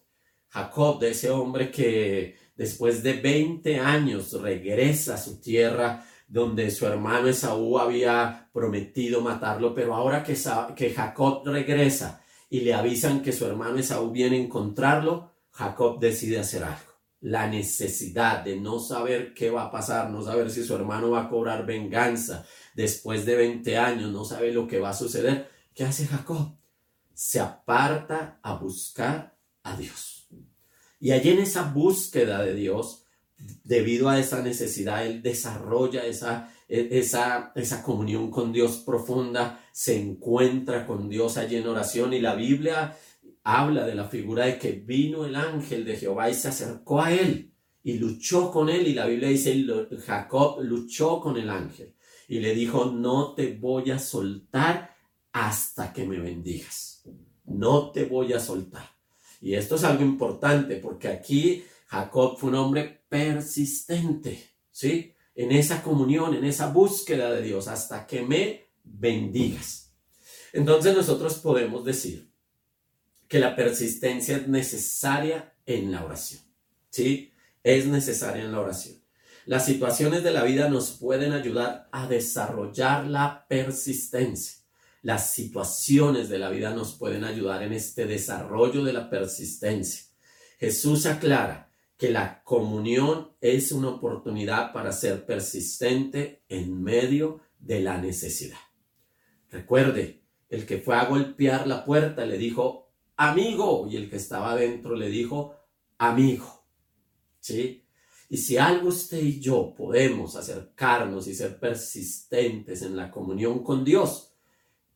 Jacob, 0.50 1.00
de 1.00 1.10
ese 1.12 1.30
hombre 1.30 1.72
que 1.72 2.36
después 2.56 3.04
de 3.04 3.14
20 3.14 3.80
años 3.80 4.34
regresa 4.42 5.16
a 5.16 5.18
su 5.18 5.40
tierra 5.42 6.06
donde 6.28 6.72
su 6.72 6.86
hermano 6.86 7.28
Esaú 7.28 7.78
había 7.78 8.50
prometido 8.54 9.22
matarlo, 9.22 9.76
pero 9.76 9.94
ahora 9.94 10.24
que, 10.24 10.36
que 10.76 10.94
Jacob 10.94 11.44
regresa 11.46 12.24
y 12.50 12.62
le 12.62 12.74
avisan 12.74 13.22
que 13.22 13.32
su 13.32 13.46
hermano 13.46 13.78
Esaú 13.78 14.12
viene 14.12 14.38
a 14.38 14.42
encontrarlo, 14.42 15.32
Jacob 15.52 16.00
decide 16.00 16.40
hacer 16.40 16.64
algo. 16.64 16.96
La 17.22 17.48
necesidad 17.48 18.44
de 18.44 18.60
no 18.60 18.80
saber 18.80 19.34
qué 19.34 19.50
va 19.50 19.66
a 19.66 19.72
pasar, 19.72 20.10
no 20.10 20.22
saber 20.22 20.50
si 20.52 20.64
su 20.64 20.76
hermano 20.76 21.12
va 21.12 21.24
a 21.24 21.30
cobrar 21.30 21.66
venganza 21.66 22.46
después 22.76 23.26
de 23.26 23.36
20 23.36 23.78
años, 23.78 24.12
no 24.12 24.26
sabe 24.26 24.52
lo 24.52 24.68
que 24.68 24.80
va 24.80 24.90
a 24.90 24.94
suceder. 24.94 25.50
¿Qué 25.74 25.84
hace 25.84 26.06
Jacob? 26.06 26.56
Se 27.16 27.40
aparta 27.40 28.40
a 28.44 28.54
buscar 28.54 29.36
a 29.64 29.76
Dios. 29.76 30.28
Y 31.00 31.12
allí 31.12 31.32
en 31.32 31.40
esa 31.40 31.72
búsqueda 31.72 32.44
de 32.44 32.54
Dios, 32.54 33.06
debido 33.64 34.10
a 34.10 34.20
esa 34.20 34.44
necesidad, 34.44 35.06
él 35.06 35.24
desarrolla 35.24 36.06
esa, 36.06 36.54
e, 36.70 36.90
esa, 36.92 37.52
esa 37.56 37.82
comunión 37.82 38.30
con 38.30 38.54
Dios 38.54 38.78
profunda, 38.86 39.60
se 39.72 40.00
encuentra 40.00 40.86
con 40.86 41.10
Dios 41.10 41.38
allí 41.38 41.56
en 41.56 41.68
oración 41.68 42.14
y 42.14 42.22
la 42.22 42.36
Biblia 42.36 42.96
habla 43.44 43.86
de 43.86 43.96
la 43.96 44.06
figura 44.06 44.46
de 44.46 44.58
que 44.58 44.72
vino 44.72 45.26
el 45.26 45.36
ángel 45.36 45.86
de 45.86 45.98
Jehová 45.98 46.30
y 46.30 46.34
se 46.34 46.48
acercó 46.48 47.02
a 47.02 47.14
él 47.14 47.54
y 47.84 48.00
luchó 48.00 48.52
con 48.52 48.70
él 48.70 48.88
y 48.88 48.94
la 48.94 49.06
Biblia 49.06 49.30
dice 49.30 49.64
Jacob 50.04 50.62
luchó 50.64 51.20
con 51.20 51.38
el 51.38 51.52
ángel 51.52 51.94
y 52.28 52.40
le 52.40 52.56
dijo 52.56 52.86
no 52.86 53.36
te 53.36 53.56
voy 53.56 53.92
a 53.92 54.00
soltar 54.00 54.95
hasta 55.36 55.92
que 55.92 56.06
me 56.06 56.20
bendigas 56.20 57.04
no 57.46 57.92
te 57.92 58.06
voy 58.06 58.34
a 58.34 58.40
soltar 58.40 58.96
y 59.42 59.54
esto 59.54 59.76
es 59.76 59.84
algo 59.84 60.04
importante 60.04 60.78
porque 60.78 61.08
aquí 61.08 61.64
Jacob 61.88 62.38
fue 62.38 62.50
un 62.50 62.56
hombre 62.56 63.04
persistente, 63.08 64.56
¿sí? 64.72 65.14
En 65.36 65.52
esa 65.52 65.84
comunión, 65.84 66.34
en 66.34 66.46
esa 66.46 66.68
búsqueda 66.68 67.32
de 67.32 67.42
Dios, 67.42 67.68
hasta 67.68 68.08
que 68.08 68.22
me 68.22 68.66
bendigas. 68.84 69.94
Entonces 70.54 70.96
nosotros 70.96 71.36
podemos 71.36 71.86
decir 71.86 72.32
que 73.28 73.40
la 73.40 73.56
persistencia 73.56 74.38
es 74.38 74.48
necesaria 74.48 75.54
en 75.66 75.92
la 75.92 76.04
oración, 76.04 76.42
¿sí? 76.90 77.32
Es 77.64 77.86
necesaria 77.86 78.44
en 78.44 78.52
la 78.52 78.62
oración. 78.62 78.96
Las 79.46 79.66
situaciones 79.66 80.24
de 80.24 80.32
la 80.32 80.44
vida 80.44 80.70
nos 80.70 80.92
pueden 80.92 81.34
ayudar 81.34 81.88
a 81.92 82.08
desarrollar 82.08 83.06
la 83.06 83.46
persistencia. 83.48 84.65
Las 85.06 85.36
situaciones 85.36 86.30
de 86.30 86.40
la 86.40 86.50
vida 86.50 86.74
nos 86.74 86.96
pueden 86.96 87.26
ayudar 87.26 87.62
en 87.62 87.74
este 87.74 88.08
desarrollo 88.08 88.84
de 88.84 88.92
la 88.92 89.08
persistencia. 89.08 90.04
Jesús 90.58 91.06
aclara 91.06 91.72
que 91.96 92.10
la 92.10 92.42
comunión 92.42 93.30
es 93.40 93.72
una 93.72 93.90
oportunidad 93.90 94.74
para 94.74 94.92
ser 94.92 95.24
persistente 95.28 96.42
en 96.50 96.82
medio 96.82 97.42
de 97.60 97.82
la 97.82 98.00
necesidad. 98.00 98.58
Recuerde, 99.52 100.24
el 100.50 100.66
que 100.66 100.80
fue 100.80 100.96
a 100.96 101.06
golpear 101.06 101.68
la 101.68 101.86
puerta 101.86 102.26
le 102.26 102.40
dijo, 102.40 102.92
amigo, 103.16 103.88
y 103.88 103.98
el 103.98 104.10
que 104.10 104.16
estaba 104.16 104.54
adentro 104.54 104.96
le 104.96 105.10
dijo, 105.10 105.56
amigo. 106.00 106.66
¿Sí? 107.40 107.86
Y 108.28 108.38
si 108.38 108.58
algo 108.58 108.88
usted 108.88 109.22
y 109.22 109.40
yo 109.40 109.76
podemos 109.78 110.36
acercarnos 110.36 111.28
y 111.28 111.36
ser 111.36 111.60
persistentes 111.60 112.82
en 112.82 112.98
la 112.98 113.12
comunión 113.12 113.64
con 113.64 113.86
Dios, 113.86 114.32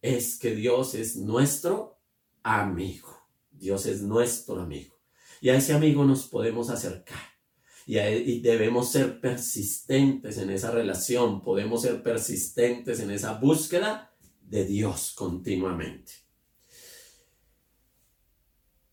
es 0.01 0.37
que 0.37 0.55
Dios 0.55 0.95
es 0.95 1.15
nuestro 1.15 1.99
amigo. 2.43 3.17
Dios 3.51 3.85
es 3.85 4.01
nuestro 4.01 4.61
amigo. 4.61 4.95
Y 5.41 5.49
a 5.49 5.55
ese 5.55 5.73
amigo 5.73 6.05
nos 6.05 6.27
podemos 6.27 6.69
acercar. 6.69 7.19
Y, 7.85 8.41
debemos 8.41 8.91
ser 8.91 9.19
persistentes 9.19 10.37
en 10.37 10.51
esa 10.51 10.71
relación. 10.71 11.41
Podemos 11.41 11.81
ser 11.81 12.03
persistentes 12.03 12.99
en 12.99 13.09
esa 13.09 13.33
búsqueda 13.33 14.15
de 14.41 14.65
Dios 14.65 15.13
continuamente. 15.15 16.11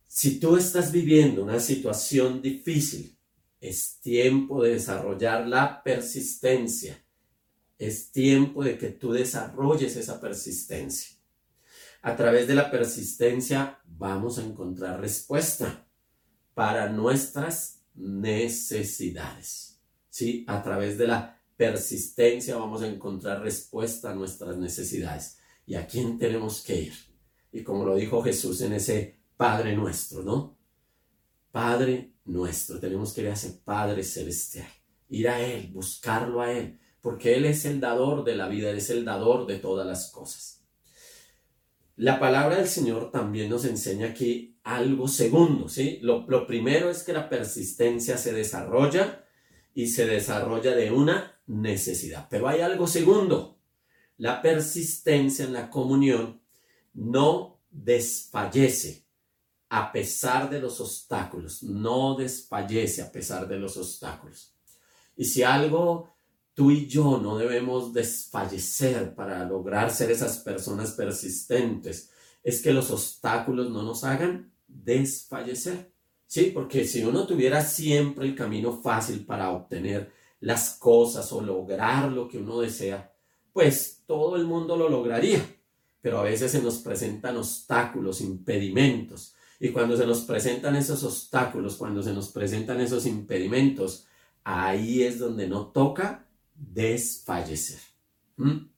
Si 0.07 0.41
tú 0.41 0.57
estás 0.57 0.93
viviendo 0.93 1.43
una 1.43 1.61
situación 1.61 2.41
difícil, 2.41 3.19
es 3.61 4.01
tiempo 4.01 4.63
de 4.63 4.71
desarrollar 4.71 5.47
la 5.47 5.83
persistencia. 5.83 7.06
Es 7.79 8.11
tiempo 8.11 8.65
de 8.65 8.79
que 8.79 8.89
tú 8.89 9.13
desarrolles 9.13 9.97
esa 9.97 10.21
persistencia. 10.21 11.17
A 12.03 12.17
través 12.17 12.47
de 12.47 12.55
la 12.55 12.71
persistencia 12.71 13.81
vamos 13.85 14.39
a 14.39 14.45
encontrar 14.45 15.01
respuesta 15.01 15.87
para 16.55 16.89
nuestras 16.89 17.83
necesidades. 17.95 19.81
¿Sí? 20.09 20.45
A 20.49 20.63
través 20.63 20.97
de 20.97 21.09
la 21.09 21.41
persistencia 21.57 22.57
vamos 22.57 22.83
a 22.83 22.87
encontrar 22.87 23.43
respuesta 23.43 24.11
a 24.11 24.15
nuestras 24.15 24.57
necesidades. 24.57 25.39
¿Y 25.67 25.75
a 25.75 25.87
quién 25.87 26.19
tenemos 26.19 26.63
que 26.63 26.83
ir? 26.83 26.95
Y 27.53 27.63
como 27.63 27.85
lo 27.85 27.97
dijo 27.97 28.23
Jesús 28.23 28.61
en 28.61 28.75
ese 28.75 29.19
Padre 29.37 29.75
nuestro, 29.75 30.23
¿no? 30.23 30.57
Padre 31.51 32.13
nuestro, 32.27 32.79
tenemos 32.79 33.13
que 33.13 33.23
ir 33.23 33.29
a 33.29 33.33
ese 33.33 33.51
Padre 33.65 34.03
celestial, 34.03 34.69
ir 35.09 35.29
a 35.29 35.41
Él, 35.41 35.71
buscarlo 35.73 36.41
a 36.41 36.53
Él, 36.53 36.79
porque 37.07 37.37
Él 37.37 37.45
es 37.45 37.65
el 37.65 37.79
dador 37.79 38.25
de 38.25 38.35
la 38.35 38.49
vida, 38.49 38.69
Él 38.69 38.79
es 38.79 38.91
el 38.91 39.05
dador 39.05 39.47
de 39.47 39.61
todas 39.61 39.87
las 39.87 40.11
cosas. 40.11 40.65
La 41.95 42.19
palabra 42.19 42.57
del 42.57 42.67
Señor 42.67 43.13
también 43.13 43.49
nos 43.49 43.65
enseña 43.65 44.09
aquí 44.09 44.59
algo 44.65 45.07
segundo, 45.07 45.69
¿sí? 45.69 46.01
Lo, 46.03 46.27
primero 46.49 46.91
es 46.91 47.05
que 47.05 47.13
la 47.13 47.29
persistencia 47.29 48.19
se 48.19 48.33
desarrolla 48.33 49.25
y 49.73 49.87
se 49.87 50.05
desarrolla 50.05 50.75
de 50.75 50.91
una 50.91 51.41
necesidad. 51.47 52.27
Pero 52.29 52.49
hay 52.49 52.61
algo 52.61 52.89
segundo. 52.89 53.61
La 54.17 54.43
persistencia 54.43 55.45
en 55.45 55.53
la 55.53 55.71
comunión 55.71 56.43
no 56.93 57.61
desfallece 57.71 59.07
a 59.69 59.93
pesar 59.93 60.51
de 60.51 60.59
los 60.59 60.81
obstáculos, 60.81 61.63
no 61.63 62.17
desfallece 62.17 63.01
a 63.01 63.13
pesar 63.13 63.47
de 63.47 63.61
los 63.61 63.77
obstáculos. 63.77 64.57
Y 65.17 65.25
si 65.25 65.45
algo 65.45 66.16
tú 66.57 66.71
y 66.71 66.87
yo 66.87 67.19
no 67.19 67.37
debemos 67.37 67.93
desfallecer 67.93 69.15
para 69.15 69.45
lograr 69.45 69.91
ser 69.91 70.11
esas 70.11 70.39
personas 70.39 70.93
persistentes, 70.93 72.11
es 72.43 72.63
que 72.63 72.73
los 72.73 72.91
obstáculos 72.91 73.71
no 73.71 73.83
nos 73.83 74.05
hagan 74.05 74.51
desfallecer. 74.67 75.93
Sí, 76.27 76.53
porque 76.55 76.87
si 76.87 77.05
uno 77.05 77.27
tuviera 77.27 77.63
siempre 77.63 78.27
el 78.27 78.35
camino 78.35 78.81
fácil 78.81 79.27
para 79.27 79.51
obtener 79.51 80.11
las 80.41 80.79
cosas 80.79 81.31
o 81.33 81.43
lograr 81.43 82.11
lo 82.11 82.27
que 82.27 82.39
uno 82.39 82.61
desea, 82.61 83.15
pues 83.53 84.03
todo 84.07 84.37
el 84.37 84.47
mundo 84.47 84.79
lo 84.79 84.89
lograría. 84.89 85.45
Pero 86.01 86.21
a 86.21 86.23
veces 86.23 86.53
se 86.53 86.63
nos 86.63 86.79
presentan 86.79 87.37
obstáculos, 87.37 88.23
impedimentos. 88.23 89.35
Y 89.61 89.69
cuando 89.71 89.95
se 89.95 90.07
nos 90.07 90.23
presentan 90.23 90.75
esos 90.75 91.05
obstáculos, 91.05 91.77
cuando 91.77 92.03
se 92.03 92.15
nos 92.15 92.31
presentan 92.31 92.81
esos 92.81 93.05
impedimentos, 93.05 94.07
ahí 94.43 95.03
es 95.03 95.19
donde 95.19 95.49
no 95.49 95.67
toca 95.67 96.26
desfallecer. 96.57 97.81
¿Mm? 98.37 98.69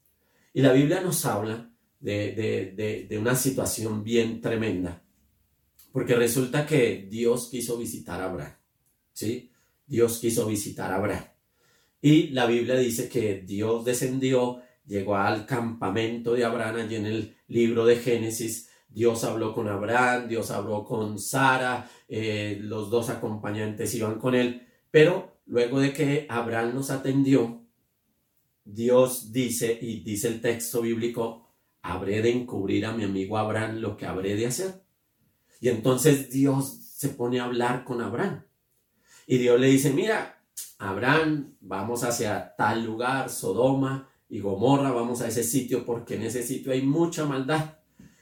Y 0.53 0.61
la 0.61 0.73
Biblia 0.73 1.01
nos 1.01 1.25
habla 1.25 1.71
de, 1.99 2.31
de, 2.77 3.07
de 3.09 3.17
una 3.17 3.35
situación 3.35 4.03
bien 4.03 4.41
tremenda 4.41 5.03
porque 5.91 6.15
resulta 6.15 6.65
que 6.65 7.07
Dios 7.09 7.49
quiso 7.49 7.77
visitar 7.77 8.21
a 8.21 8.25
Abraham. 8.25 8.53
¿Sí? 9.11 9.51
Dios 9.85 10.19
quiso 10.19 10.45
visitar 10.45 10.91
a 10.91 10.95
Abraham. 10.95 11.25
Y 12.01 12.29
la 12.29 12.45
Biblia 12.45 12.75
dice 12.75 13.09
que 13.09 13.41
Dios 13.41 13.83
descendió, 13.83 14.61
llegó 14.85 15.15
al 15.17 15.45
campamento 15.45 16.33
de 16.33 16.45
Abraham 16.45 16.77
allí 16.77 16.95
en 16.95 17.05
el 17.05 17.35
libro 17.47 17.85
de 17.85 17.97
Génesis. 17.97 18.69
Dios 18.87 19.23
habló 19.23 19.53
con 19.53 19.67
Abraham, 19.67 20.27
Dios 20.27 20.51
habló 20.51 20.85
con 20.85 21.19
Sara, 21.19 21.89
eh, 22.07 22.57
los 22.61 22.89
dos 22.89 23.09
acompañantes 23.09 23.93
iban 23.95 24.19
con 24.19 24.35
él. 24.35 24.65
Pero 24.91 25.41
luego 25.47 25.79
de 25.79 25.91
que 25.91 26.27
Abraham 26.29 26.75
nos 26.75 26.91
atendió, 26.91 27.65
Dios 28.73 29.31
dice, 29.31 29.77
y 29.81 30.01
dice 30.01 30.27
el 30.27 30.41
texto 30.41 30.81
bíblico, 30.81 31.47
habré 31.81 32.21
de 32.21 32.31
encubrir 32.31 32.85
a 32.85 32.91
mi 32.91 33.03
amigo 33.03 33.37
Abraham 33.37 33.77
lo 33.77 33.97
que 33.97 34.05
habré 34.05 34.35
de 34.35 34.47
hacer. 34.47 34.83
Y 35.59 35.69
entonces 35.69 36.29
Dios 36.29 36.79
se 36.95 37.09
pone 37.09 37.39
a 37.39 37.45
hablar 37.45 37.83
con 37.83 38.01
Abraham. 38.01 38.43
Y 39.25 39.37
Dios 39.37 39.59
le 39.59 39.67
dice, 39.67 39.91
mira, 39.91 40.41
Abraham, 40.77 41.55
vamos 41.61 42.03
hacia 42.03 42.55
tal 42.55 42.85
lugar, 42.85 43.29
Sodoma 43.29 44.09
y 44.29 44.39
Gomorra, 44.39 44.91
vamos 44.91 45.21
a 45.21 45.27
ese 45.27 45.43
sitio 45.43 45.85
porque 45.85 46.15
en 46.15 46.23
ese 46.23 46.43
sitio 46.43 46.71
hay 46.71 46.81
mucha 46.81 47.25
maldad. 47.25 47.79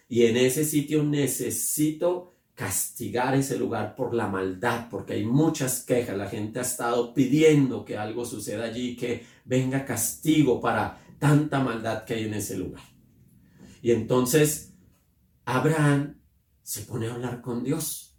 Y 0.10 0.26
en 0.26 0.38
ese 0.38 0.64
sitio 0.64 1.04
necesito 1.04 2.34
castigar 2.58 3.36
ese 3.36 3.56
lugar 3.56 3.96
por 3.96 4.16
la 4.16 4.28
maldad, 4.28 4.88
porque 4.90 5.14
hay 5.14 5.24
muchas 5.24 5.84
quejas, 5.84 6.18
la 6.18 6.28
gente 6.28 6.58
ha 6.58 6.64
estado 6.64 7.14
pidiendo 7.14 7.86
que 7.86 7.96
algo 7.96 8.26
suceda 8.26 8.66
allí, 8.66 8.96
que 8.96 9.24
venga 9.46 9.86
castigo 9.86 10.60
para 10.60 11.00
tanta 11.20 11.60
maldad 11.60 12.04
que 12.04 12.16
hay 12.16 12.26
en 12.26 12.34
ese 12.34 12.58
lugar. 12.58 12.82
Y 13.84 13.92
entonces 13.92 14.74
Abraham 15.46 16.20
se 16.64 16.82
pone 16.82 17.08
a 17.08 17.14
hablar 17.14 17.42
con 17.42 17.64
Dios 17.64 18.18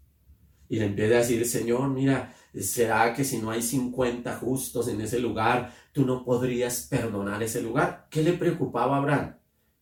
y 0.68 0.78
le 0.78 0.85
empieza 0.85 1.16
a 1.16 1.18
decir, 1.18 1.45
Señor, 1.45 1.90
mira, 1.90 2.33
¿será 2.61 3.12
que 3.14 3.25
si 3.25 3.38
no 3.38 3.50
hay 3.50 3.61
50 3.61 4.37
justos 4.37 4.87
en 4.87 5.00
ese 5.00 5.18
lugar, 5.18 5.75
tú 5.92 6.07
no 6.07 6.25
podrías 6.25 6.87
perdonar 6.88 7.42
ese 7.42 7.61
lugar? 7.61 8.07
¿Qué 8.09 8.23
le 8.23 8.35
preocupaba 8.35 8.95
a 8.95 8.99
Abraham? 9.00 9.37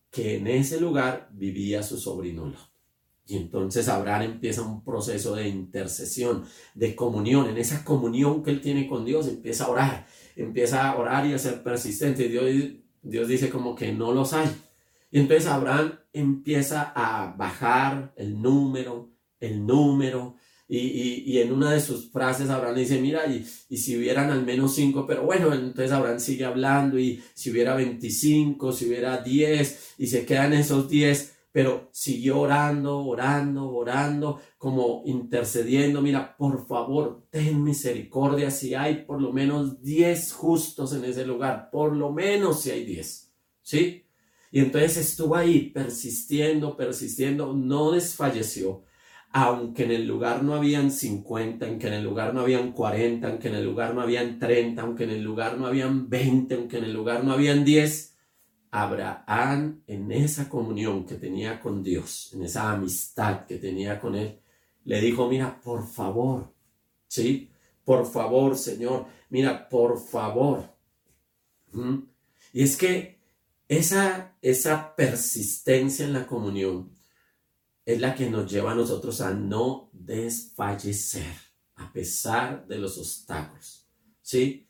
Que 0.09 0.37
en 0.37 0.47
ese 0.47 0.81
lugar 0.81 1.29
vivía 1.31 1.83
su 1.83 1.99
sobrino 1.99 2.47
Lot. 2.47 2.66
Y 3.27 3.35
entonces 3.35 3.89
Abraham 3.89 4.23
empieza 4.23 4.61
un 4.61 4.83
proceso 4.83 5.35
de 5.35 5.49
intercesión, 5.49 6.45
de 6.73 6.95
comunión. 6.95 7.49
En 7.49 7.57
esa 7.57 7.83
comunión 7.83 8.41
que 8.41 8.51
él 8.51 8.61
tiene 8.61 8.87
con 8.87 9.03
Dios, 9.03 9.27
empieza 9.27 9.65
a 9.65 9.69
orar, 9.69 10.07
empieza 10.35 10.89
a 10.89 10.97
orar 10.97 11.25
y 11.25 11.33
a 11.33 11.39
ser 11.39 11.61
persistente. 11.61 12.29
Dios, 12.29 12.45
Dios 13.01 13.27
dice 13.27 13.49
como 13.49 13.75
que 13.75 13.91
no 13.91 14.13
los 14.13 14.31
hay. 14.31 14.47
Y 15.11 15.19
entonces 15.19 15.47
Abraham 15.47 15.99
empieza 16.13 16.93
a 16.95 17.35
bajar 17.35 18.13
el 18.15 18.41
número, 18.41 19.11
el 19.41 19.65
número. 19.65 20.35
Y, 20.69 21.37
en 21.39 21.53
una 21.53 21.71
de 21.71 21.79
sus 21.79 22.11
frases 22.11 22.49
Abraham 22.49 22.75
dice, 22.75 22.99
mira, 22.99 23.25
y, 23.25 23.45
y 23.69 23.77
si 23.77 23.97
hubieran 23.97 24.31
al 24.31 24.45
menos 24.45 24.75
cinco, 24.75 25.05
pero 25.07 25.23
bueno, 25.23 25.53
entonces 25.53 25.93
Abraham 25.93 26.19
sigue 26.19 26.43
hablando 26.43 26.99
y 26.99 27.23
si 27.33 27.51
hubiera 27.51 27.73
25, 27.75 28.73
si 28.73 28.87
hubiera 28.87 29.21
10 29.21 29.95
y 29.97 30.07
se 30.07 30.25
quedan 30.25 30.51
esos 30.51 30.89
10, 30.89 31.36
pero 31.57 31.89
siguió 31.91 32.41
orando, 32.41 32.99
orando, 32.99 33.71
orando, 33.71 34.39
como 34.59 35.01
intercediendo, 35.07 36.03
mira, 36.03 36.37
por 36.37 36.67
favor, 36.67 37.25
ten 37.31 37.63
misericordia 37.63 38.51
si 38.51 38.75
hay 38.75 39.05
por 39.05 39.19
lo 39.19 39.33
menos 39.33 39.81
10 39.81 40.33
justos 40.33 40.93
en 40.93 41.03
ese 41.05 41.25
lugar, 41.25 41.71
por 41.71 41.95
lo 41.95 42.11
menos 42.11 42.61
si 42.61 42.69
hay 42.69 42.85
10, 42.85 43.33
¿sí? 43.63 44.05
Y 44.51 44.59
entonces 44.59 44.97
estuvo 44.97 45.35
ahí 45.35 45.71
persistiendo, 45.71 46.77
persistiendo, 46.77 47.51
no 47.55 47.89
desfalleció, 47.89 48.83
aunque 49.31 49.85
en 49.85 49.91
el 49.93 50.05
lugar 50.05 50.43
no 50.43 50.53
habían 50.53 50.91
50, 50.91 51.65
aunque 51.65 51.87
en 51.87 51.93
el 51.93 52.03
lugar 52.03 52.35
no 52.35 52.41
habían 52.41 52.71
40, 52.71 53.27
aunque 53.27 53.47
en 53.47 53.55
el 53.55 53.65
lugar 53.65 53.95
no 53.95 54.01
habían 54.01 54.37
30, 54.37 54.79
aunque 54.83 55.05
en 55.05 55.09
el 55.09 55.23
lugar 55.23 55.57
no 55.57 55.65
habían 55.65 56.07
20, 56.07 56.53
aunque 56.53 56.77
en 56.77 56.83
el 56.83 56.93
lugar 56.93 57.23
no 57.23 57.33
habían 57.33 57.65
10, 57.65 58.16
Abraham 58.83 59.81
en 59.87 60.11
esa 60.11 60.47
comunión 60.49 61.05
que 61.05 61.15
tenía 61.15 61.59
con 61.59 61.83
Dios, 61.83 62.31
en 62.33 62.43
esa 62.43 62.71
amistad 62.71 63.45
que 63.45 63.57
tenía 63.57 63.99
con 63.99 64.15
Él, 64.15 64.39
le 64.85 65.01
dijo, 65.01 65.27
mira, 65.27 65.59
por 65.61 65.87
favor, 65.87 66.53
¿sí? 67.07 67.51
Por 67.83 68.05
favor, 68.05 68.57
Señor, 68.57 69.05
mira, 69.29 69.67
por 69.69 69.99
favor. 69.99 70.63
¿Mm? 71.71 71.97
Y 72.53 72.63
es 72.63 72.77
que 72.77 73.19
esa, 73.67 74.37
esa 74.41 74.95
persistencia 74.95 76.05
en 76.05 76.13
la 76.13 76.25
comunión 76.25 76.91
es 77.85 77.99
la 77.99 78.15
que 78.15 78.29
nos 78.29 78.51
lleva 78.51 78.71
a 78.71 78.75
nosotros 78.75 79.21
a 79.21 79.33
no 79.33 79.89
desfallecer 79.93 81.35
a 81.75 81.91
pesar 81.93 82.67
de 82.67 82.77
los 82.77 82.97
obstáculos, 82.97 83.87
¿sí? 84.21 84.66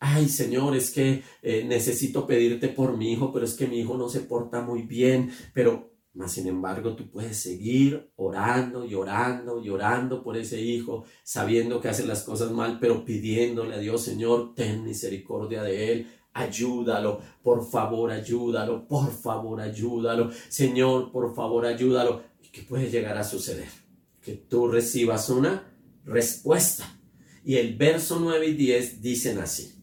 Ay 0.00 0.28
Señor, 0.28 0.76
es 0.76 0.90
que 0.90 1.22
eh, 1.42 1.64
necesito 1.66 2.26
pedirte 2.26 2.68
por 2.68 2.96
mi 2.96 3.12
hijo, 3.12 3.32
pero 3.32 3.44
es 3.44 3.54
que 3.54 3.66
mi 3.66 3.80
hijo 3.80 3.96
no 3.96 4.08
se 4.08 4.20
porta 4.20 4.60
muy 4.60 4.82
bien, 4.82 5.30
pero 5.52 5.92
más 6.14 6.32
sin 6.32 6.48
embargo 6.48 6.96
tú 6.96 7.10
puedes 7.10 7.36
seguir 7.36 8.10
orando 8.16 8.84
y 8.84 8.94
orando 8.94 9.62
y 9.62 9.70
orando 9.70 10.22
por 10.22 10.36
ese 10.36 10.60
hijo, 10.60 11.04
sabiendo 11.22 11.80
que 11.80 11.88
hace 11.88 12.06
las 12.06 12.22
cosas 12.22 12.50
mal, 12.50 12.78
pero 12.80 13.04
pidiéndole 13.04 13.76
a 13.76 13.78
Dios, 13.78 14.02
Señor, 14.02 14.54
ten 14.54 14.84
misericordia 14.84 15.62
de 15.62 15.92
él, 15.92 16.06
ayúdalo, 16.32 17.20
por 17.42 17.68
favor, 17.68 18.10
ayúdalo, 18.10 18.86
por 18.86 19.12
favor, 19.12 19.60
ayúdalo, 19.60 20.30
Señor, 20.48 21.12
por 21.12 21.34
favor, 21.34 21.66
ayúdalo. 21.66 22.22
¿Y 22.42 22.48
qué 22.48 22.62
puede 22.62 22.90
llegar 22.90 23.16
a 23.16 23.24
suceder? 23.24 23.68
Que 24.20 24.34
tú 24.34 24.68
recibas 24.68 25.28
una 25.30 25.72
respuesta. 26.04 26.98
Y 27.44 27.56
el 27.56 27.76
verso 27.76 28.18
9 28.20 28.48
y 28.48 28.54
10 28.54 29.00
dicen 29.02 29.38
así. 29.38 29.77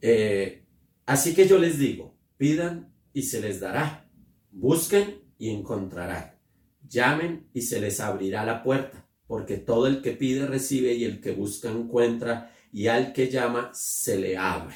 Eh, 0.00 0.64
así 1.06 1.34
que 1.34 1.46
yo 1.46 1.58
les 1.58 1.78
digo, 1.78 2.16
pidan 2.36 2.92
y 3.12 3.22
se 3.22 3.40
les 3.40 3.60
dará, 3.60 4.08
busquen 4.50 5.22
y 5.38 5.50
encontrarán, 5.50 6.34
llamen 6.88 7.48
y 7.52 7.62
se 7.62 7.80
les 7.80 8.00
abrirá 8.00 8.44
la 8.44 8.62
puerta, 8.62 9.08
porque 9.26 9.56
todo 9.56 9.86
el 9.86 10.02
que 10.02 10.12
pide 10.12 10.46
recibe 10.46 10.94
y 10.94 11.04
el 11.04 11.20
que 11.20 11.32
busca 11.32 11.70
encuentra 11.70 12.52
y 12.72 12.86
al 12.88 13.12
que 13.12 13.28
llama 13.28 13.70
se 13.74 14.18
le 14.18 14.36
abre. 14.36 14.74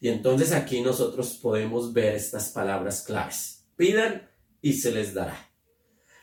Y 0.00 0.08
entonces 0.08 0.52
aquí 0.52 0.80
nosotros 0.82 1.38
podemos 1.40 1.92
ver 1.92 2.14
estas 2.14 2.50
palabras 2.50 3.02
claves. 3.02 3.64
Pidan 3.76 4.28
y 4.60 4.74
se 4.74 4.90
les 4.92 5.14
dará. 5.14 5.50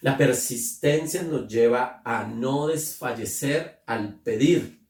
La 0.01 0.17
persistencia 0.17 1.21
nos 1.23 1.47
lleva 1.47 2.01
a 2.03 2.25
no 2.25 2.67
desfallecer 2.67 3.81
al 3.85 4.19
pedir. 4.21 4.85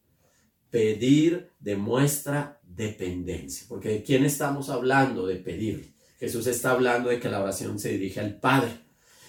Pedir 0.69 1.52
demuestra 1.60 2.61
dependencia. 2.75 3.65
Porque 3.67 3.89
¿de 3.89 4.03
quién 4.03 4.25
estamos 4.25 4.69
hablando 4.69 5.25
de 5.25 5.36
pedir? 5.38 5.93
Jesús 6.19 6.47
está 6.47 6.71
hablando 6.71 7.10
de 7.10 7.19
que 7.19 7.29
la 7.29 7.41
oración 7.41 7.79
se 7.79 7.89
dirige 7.89 8.19
al 8.19 8.39
Padre. 8.39 8.79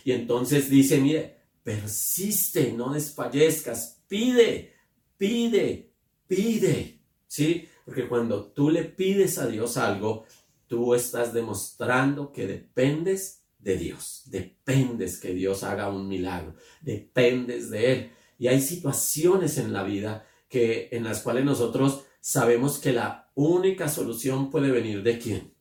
Y 0.05 0.13
entonces 0.13 0.69
dice, 0.69 1.01
mire, 1.01 1.37
persiste, 1.63 2.73
no 2.73 2.93
desfallezcas, 2.93 4.03
pide, 4.09 4.75
pide, 5.17 5.93
pide. 6.27 7.01
¿Sí? 7.27 7.67
Porque 7.85 8.09
cuando 8.09 8.47
tú 8.47 8.71
le 8.71 8.85
pides 8.85 9.39
a 9.39 9.47
Dios 9.47 9.77
algo, 9.77 10.27
tú 10.67 10.95
estás 10.95 11.33
demostrando 11.33 12.33
que 12.33 12.47
dependes 12.47 13.43
de 13.59 13.77
Dios, 13.77 14.23
dependes 14.27 15.19
que 15.19 15.33
Dios 15.33 15.63
haga 15.63 15.89
un 15.89 16.09
milagro, 16.09 16.55
dependes 16.81 17.71
de 17.71 17.93
Él. 17.93 18.11
Y 18.39 18.49
hay 18.49 18.61
situaciones 18.61 19.57
en 19.59 19.73
la 19.73 19.85
vida 19.85 20.27
que, 20.49 20.89
en 20.93 21.05
las 21.05 21.23
cuales 21.23 21.45
nosotros 21.45 22.03
sabemos 22.21 22.79
que 22.79 22.93
la 22.93 23.22
única 23.35 23.89
solución 23.89 24.51
puede 24.51 24.71
venir 24.71 25.03
de 25.03 25.19
quién? 25.19 25.55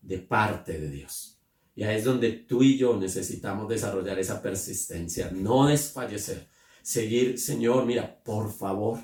De 0.00 0.18
parte 0.18 0.78
de 0.78 0.90
Dios. 0.90 1.40
Y 1.74 1.84
ahí 1.84 1.96
es 1.98 2.04
donde 2.04 2.32
tú 2.32 2.62
y 2.62 2.78
yo 2.78 2.96
necesitamos 2.96 3.68
desarrollar 3.68 4.18
esa 4.18 4.40
persistencia, 4.40 5.30
no 5.30 5.66
desfallecer, 5.66 6.48
seguir, 6.82 7.38
Señor, 7.38 7.84
mira, 7.84 8.22
por 8.22 8.50
favor, 8.50 8.98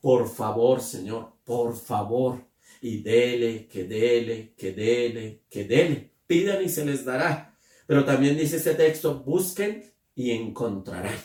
por 0.00 0.28
favor, 0.28 0.80
Señor, 0.80 1.34
por 1.44 1.76
favor, 1.76 2.48
y 2.80 3.02
dele, 3.02 3.68
que 3.68 3.84
dele, 3.84 4.54
que 4.56 4.72
dele, 4.72 5.44
que 5.48 5.64
dele. 5.64 6.14
Pidan 6.26 6.64
y 6.64 6.68
se 6.68 6.84
les 6.84 7.04
dará. 7.04 7.56
Pero 7.86 8.04
también 8.04 8.36
dice 8.36 8.56
este 8.56 8.74
texto, 8.74 9.22
busquen 9.22 9.84
y 10.14 10.30
encontrarán. 10.30 11.18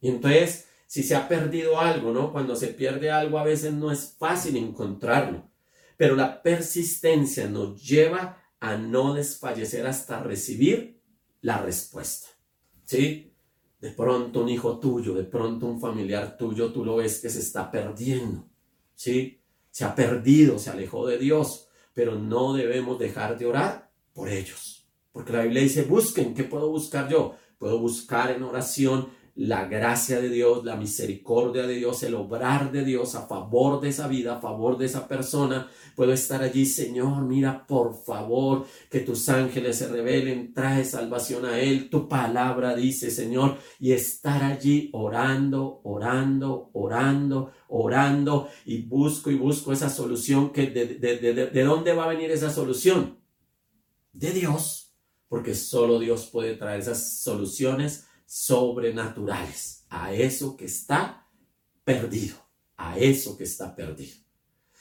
Y 0.00 0.08
entonces 0.08 0.66
si 0.90 1.04
se 1.04 1.14
ha 1.14 1.28
perdido 1.28 1.78
algo, 1.78 2.10
¿no? 2.10 2.32
Cuando 2.32 2.56
se 2.56 2.66
pierde 2.66 3.12
algo 3.12 3.38
a 3.38 3.44
veces 3.44 3.72
no 3.72 3.92
es 3.92 4.16
fácil 4.18 4.56
encontrarlo, 4.56 5.48
pero 5.96 6.16
la 6.16 6.42
persistencia 6.42 7.48
nos 7.48 7.80
lleva 7.80 8.42
a 8.58 8.76
no 8.76 9.14
desfallecer 9.14 9.86
hasta 9.86 10.20
recibir 10.20 11.00
la 11.42 11.58
respuesta. 11.58 12.26
¿Sí? 12.86 13.32
De 13.80 13.90
pronto 13.92 14.42
un 14.42 14.48
hijo 14.48 14.80
tuyo, 14.80 15.14
de 15.14 15.22
pronto 15.22 15.66
un 15.66 15.80
familiar 15.80 16.36
tuyo, 16.36 16.72
tú 16.72 16.84
lo 16.84 16.96
ves 16.96 17.20
que 17.20 17.30
se 17.30 17.38
está 17.38 17.70
perdiendo. 17.70 18.48
¿Sí? 18.96 19.40
Se 19.70 19.84
ha 19.84 19.94
perdido, 19.94 20.58
se 20.58 20.70
alejó 20.70 21.06
de 21.06 21.18
Dios, 21.18 21.68
pero 21.94 22.16
no 22.16 22.52
debemos 22.52 22.98
dejar 22.98 23.38
de 23.38 23.46
orar 23.46 23.92
por 24.12 24.28
ellos. 24.28 24.88
Porque 25.12 25.32
la 25.32 25.42
Biblia 25.42 25.62
dice, 25.62 25.84
busquen, 25.84 26.34
¿qué 26.34 26.42
puedo 26.42 26.68
buscar 26.68 27.08
yo? 27.08 27.36
Puedo 27.58 27.78
buscar 27.78 28.32
en 28.32 28.42
oración 28.42 29.19
la 29.40 29.64
gracia 29.64 30.20
de 30.20 30.28
Dios, 30.28 30.66
la 30.66 30.76
misericordia 30.76 31.66
de 31.66 31.76
Dios, 31.76 32.02
el 32.02 32.14
obrar 32.14 32.70
de 32.70 32.84
Dios 32.84 33.14
a 33.14 33.26
favor 33.26 33.80
de 33.80 33.88
esa 33.88 34.06
vida, 34.06 34.36
a 34.36 34.40
favor 34.40 34.76
de 34.76 34.84
esa 34.84 35.08
persona. 35.08 35.66
Puedo 35.96 36.12
estar 36.12 36.42
allí, 36.42 36.66
Señor, 36.66 37.22
mira, 37.22 37.66
por 37.66 37.94
favor, 37.94 38.66
que 38.90 39.00
tus 39.00 39.30
ángeles 39.30 39.76
se 39.76 39.88
revelen, 39.88 40.52
trae 40.52 40.84
salvación 40.84 41.46
a 41.46 41.58
él. 41.58 41.88
Tu 41.88 42.06
palabra 42.06 42.76
dice, 42.76 43.10
Señor, 43.10 43.56
y 43.78 43.92
estar 43.92 44.44
allí 44.44 44.90
orando, 44.92 45.80
orando, 45.84 46.68
orando, 46.74 47.50
orando, 47.68 48.48
y 48.66 48.82
busco 48.82 49.30
y 49.30 49.36
busco 49.36 49.72
esa 49.72 49.88
solución. 49.88 50.50
Que 50.50 50.66
de, 50.66 50.84
¿De 50.86 51.64
dónde 51.64 51.94
va 51.94 52.04
a 52.04 52.08
venir 52.08 52.30
esa 52.30 52.50
solución? 52.50 53.18
De 54.12 54.32
Dios, 54.32 54.92
porque 55.28 55.54
solo 55.54 55.98
Dios 55.98 56.26
puede 56.26 56.56
traer 56.56 56.80
esas 56.80 57.22
soluciones 57.22 58.09
sobrenaturales 58.32 59.86
a 59.88 60.12
eso 60.12 60.56
que 60.56 60.66
está 60.66 61.26
perdido, 61.82 62.36
a 62.76 62.96
eso 62.96 63.36
que 63.36 63.42
está 63.42 63.74
perdido. 63.74 64.14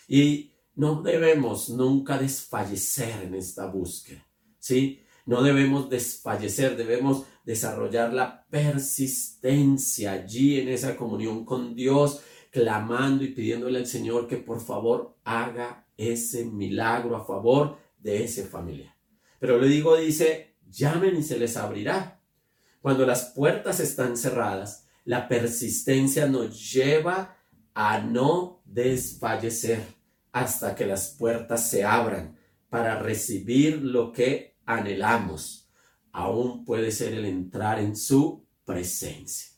Y 0.08 0.52
no 0.76 1.02
debemos 1.02 1.70
nunca 1.70 2.20
desfallecer 2.20 3.24
en 3.24 3.34
esta 3.34 3.66
búsqueda, 3.66 4.24
¿sí? 4.60 5.02
No 5.26 5.42
debemos 5.42 5.90
desfallecer, 5.90 6.78
debemos 6.78 7.24
desarrollar 7.44 8.14
la 8.14 8.46
persistencia 8.52 10.12
allí 10.12 10.60
en 10.60 10.70
esa 10.70 10.96
comunión 10.96 11.44
con 11.44 11.74
Dios, 11.74 12.22
clamando 12.52 13.24
y 13.24 13.30
pidiéndole 13.30 13.80
al 13.80 13.88
Señor 13.88 14.28
que 14.28 14.38
por 14.38 14.62
favor 14.62 15.18
haga 15.24 15.88
ese 15.98 16.46
milagro 16.46 17.16
a 17.16 17.26
favor 17.26 17.80
de 17.98 18.26
ese 18.26 18.44
familia. 18.46 18.96
Pero 19.40 19.58
le 19.58 19.68
digo, 19.68 19.98
dice, 19.98 20.56
llamen 20.70 21.18
y 21.18 21.24
se 21.24 21.40
les 21.40 21.58
abrirá. 21.58 22.19
Cuando 22.82 23.06
las 23.06 23.26
puertas 23.26 23.80
están 23.80 24.16
cerradas, 24.18 24.86
la 25.06 25.28
persistencia 25.28 26.28
nos 26.28 26.72
lleva 26.72 27.38
a 27.74 28.00
no 28.00 28.62
desfallecer 28.66 29.82
hasta 30.32 30.76
que 30.76 30.86
las 30.86 31.16
puertas 31.18 31.70
se 31.70 31.84
abran 31.84 32.38
para 32.70 33.00
recibir 33.00 33.82
lo 33.82 34.12
que 34.12 34.58
anhelamos. 34.66 35.70
Aún 36.12 36.64
puede 36.66 36.92
ser 36.92 37.14
el 37.14 37.26
entrar 37.26 37.80
en 37.80 37.96
su 37.96 38.46
presencia. 38.64 39.50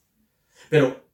Pero 0.70 1.10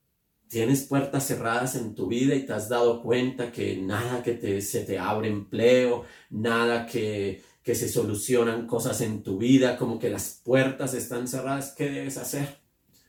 tienes 0.47 0.83
puertas 0.83 1.25
cerradas 1.25 1.75
en 1.75 1.95
tu 1.95 2.07
vida 2.07 2.35
y 2.35 2.45
te 2.45 2.53
has 2.53 2.69
dado 2.69 3.01
cuenta 3.01 3.51
que 3.51 3.77
nada 3.77 4.23
que 4.23 4.33
te, 4.33 4.61
se 4.61 4.83
te 4.83 4.97
abre 4.97 5.29
empleo, 5.29 6.05
nada 6.29 6.85
que, 6.85 7.41
que 7.67 7.75
se 7.75 7.89
solucionan 7.89 8.65
cosas 8.65 9.01
en 9.01 9.23
tu 9.23 9.37
vida, 9.37 9.75
como 9.75 9.99
que 9.99 10.09
las 10.09 10.41
puertas 10.41 10.93
están 10.93 11.27
cerradas, 11.27 11.75
¿qué 11.75 11.89
debes 11.89 12.15
hacer? 12.15 12.61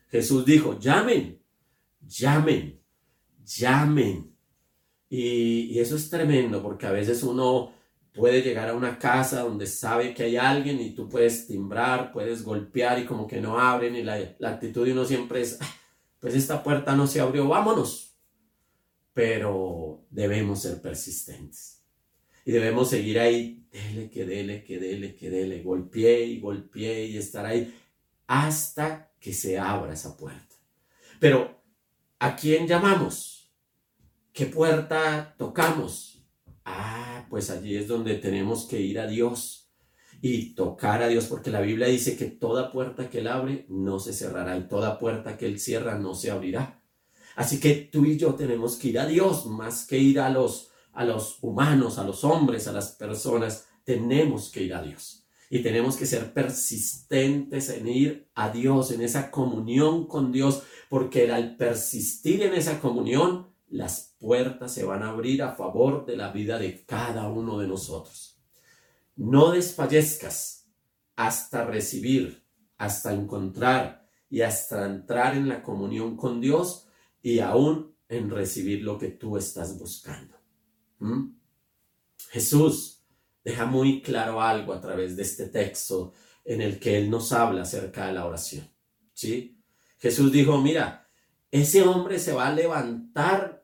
Jesús 0.09 0.43
dijo, 0.43 0.77
llamen, 0.77 1.41
llamen, 2.05 2.77
llamen. 3.45 4.35
Y, 5.07 5.79
eso 5.79 5.95
es 5.95 6.09
tremendo 6.09 6.61
porque 6.61 6.87
a 6.87 6.91
veces 6.91 7.23
uno 7.23 7.71
puede 8.13 8.41
llegar 8.41 8.67
a 8.67 8.75
una 8.75 8.99
casa 8.99 9.43
donde 9.43 9.65
sabe 9.65 10.13
que 10.13 10.23
hay 10.23 10.35
alguien 10.35 10.81
y 10.81 10.93
tú 10.93 11.07
puedes 11.07 11.47
timbrar, 11.47 12.11
puedes 12.11 12.43
golpear 12.43 12.99
y 12.99 13.05
como 13.05 13.27
que 13.27 13.39
no 13.39 13.57
abren 13.57 13.95
y 13.95 14.03
la, 14.03 14.19
la 14.39 14.49
actitud 14.49 14.85
de 14.85 14.91
uno 14.91 15.05
siempre 15.05 15.39
es, 15.39 15.57
ah, 15.61 15.73
pues 16.19 16.35
esta 16.35 16.61
puerta 16.61 16.97
no 16.97 17.07
se 17.07 17.21
abrió, 17.21 17.47
vámonos. 17.47 18.13
Pero 19.13 20.03
debemos 20.09 20.63
ser 20.63 20.81
persistentes 20.81 21.78
y 22.49 22.51
debemos 22.51 22.89
seguir 22.89 23.19
ahí, 23.19 23.63
dele, 23.71 24.09
que 24.09 24.25
dele, 24.25 24.63
que 24.63 24.79
dele, 24.79 25.15
que 25.15 25.29
dele, 25.29 25.61
golpeé 25.61 26.25
y 26.25 26.39
golpeé 26.39 27.05
y 27.05 27.15
estar 27.15 27.45
ahí 27.45 27.71
hasta 28.25 29.11
que 29.19 29.33
se 29.33 29.59
abra 29.59 29.93
esa 29.93 30.17
puerta. 30.17 30.55
Pero, 31.19 31.61
¿a 32.17 32.35
quién 32.35 32.65
llamamos? 32.67 33.53
¿Qué 34.33 34.47
puerta 34.47 35.35
tocamos? 35.37 36.25
Ah, 36.65 37.27
pues 37.29 37.51
allí 37.51 37.75
es 37.75 37.87
donde 37.87 38.15
tenemos 38.15 38.65
que 38.65 38.81
ir 38.81 38.97
a 38.97 39.05
Dios 39.05 39.69
y 40.19 40.55
tocar 40.55 41.03
a 41.03 41.07
Dios, 41.07 41.27
porque 41.27 41.51
la 41.51 41.61
Biblia 41.61 41.85
dice 41.85 42.17
que 42.17 42.25
toda 42.25 42.71
puerta 42.71 43.11
que 43.11 43.19
Él 43.19 43.27
abre 43.27 43.67
no 43.69 43.99
se 43.99 44.11
cerrará 44.11 44.57
y 44.57 44.67
toda 44.67 44.97
puerta 44.97 45.37
que 45.37 45.45
Él 45.45 45.59
cierra 45.59 45.99
no 45.99 46.15
se 46.15 46.31
abrirá. 46.31 46.81
Así 47.35 47.59
que 47.59 47.75
tú 47.75 48.05
y 48.05 48.17
yo 48.17 48.33
tenemos 48.33 48.75
que 48.77 48.87
ir 48.87 48.97
a 48.97 49.05
Dios 49.05 49.45
más 49.45 49.85
que 49.85 49.99
ir 49.99 50.19
a 50.19 50.31
los, 50.31 50.68
a 50.93 51.03
los 51.03 51.37
humanos, 51.41 51.97
a 51.97 52.03
los 52.03 52.23
hombres, 52.23 52.67
a 52.67 52.71
las 52.71 52.91
personas. 52.91 53.67
Tenemos 53.83 54.49
que 54.49 54.63
ir 54.63 54.73
a 54.73 54.81
Dios 54.81 55.19
y 55.49 55.63
tenemos 55.63 55.97
que 55.97 56.05
ser 56.05 56.31
persistentes 56.31 57.69
en 57.69 57.87
ir 57.87 58.29
a 58.35 58.49
Dios, 58.49 58.91
en 58.91 59.01
esa 59.01 59.31
comunión 59.31 60.05
con 60.05 60.31
Dios, 60.31 60.63
porque 60.89 61.31
al 61.31 61.55
persistir 61.55 62.43
en 62.43 62.53
esa 62.53 62.79
comunión, 62.79 63.47
las 63.67 64.15
puertas 64.19 64.73
se 64.73 64.83
van 64.83 65.03
a 65.03 65.09
abrir 65.09 65.41
a 65.41 65.55
favor 65.55 66.05
de 66.05 66.17
la 66.17 66.31
vida 66.31 66.59
de 66.59 66.85
cada 66.85 67.27
uno 67.29 67.59
de 67.59 67.67
nosotros. 67.67 68.39
No 69.15 69.51
desfallezcas 69.51 70.67
hasta 71.15 71.65
recibir, 71.65 72.45
hasta 72.77 73.13
encontrar 73.13 74.07
y 74.29 74.41
hasta 74.41 74.85
entrar 74.85 75.35
en 75.35 75.49
la 75.49 75.63
comunión 75.63 76.15
con 76.15 76.39
Dios 76.39 76.87
y 77.21 77.39
aún 77.39 77.95
en 78.07 78.29
recibir 78.29 78.83
lo 78.83 78.97
que 78.97 79.09
tú 79.09 79.37
estás 79.37 79.77
buscando. 79.77 80.38
¿Mm? 80.99 81.31
Jesús 82.29 83.01
deja 83.43 83.65
muy 83.65 84.01
claro 84.01 84.41
algo 84.41 84.73
a 84.73 84.81
través 84.81 85.15
de 85.15 85.23
este 85.23 85.47
texto 85.47 86.13
en 86.45 86.61
el 86.61 86.79
que 86.79 86.97
Él 86.97 87.09
nos 87.09 87.31
habla 87.31 87.63
acerca 87.63 88.07
de 88.07 88.13
la 88.13 88.25
oración. 88.25 88.67
¿sí? 89.13 89.57
Jesús 89.97 90.31
dijo, 90.31 90.57
mira, 90.59 91.07
ese 91.51 91.81
hombre 91.81 92.19
se 92.19 92.33
va 92.33 92.47
a 92.47 92.53
levantar 92.53 93.59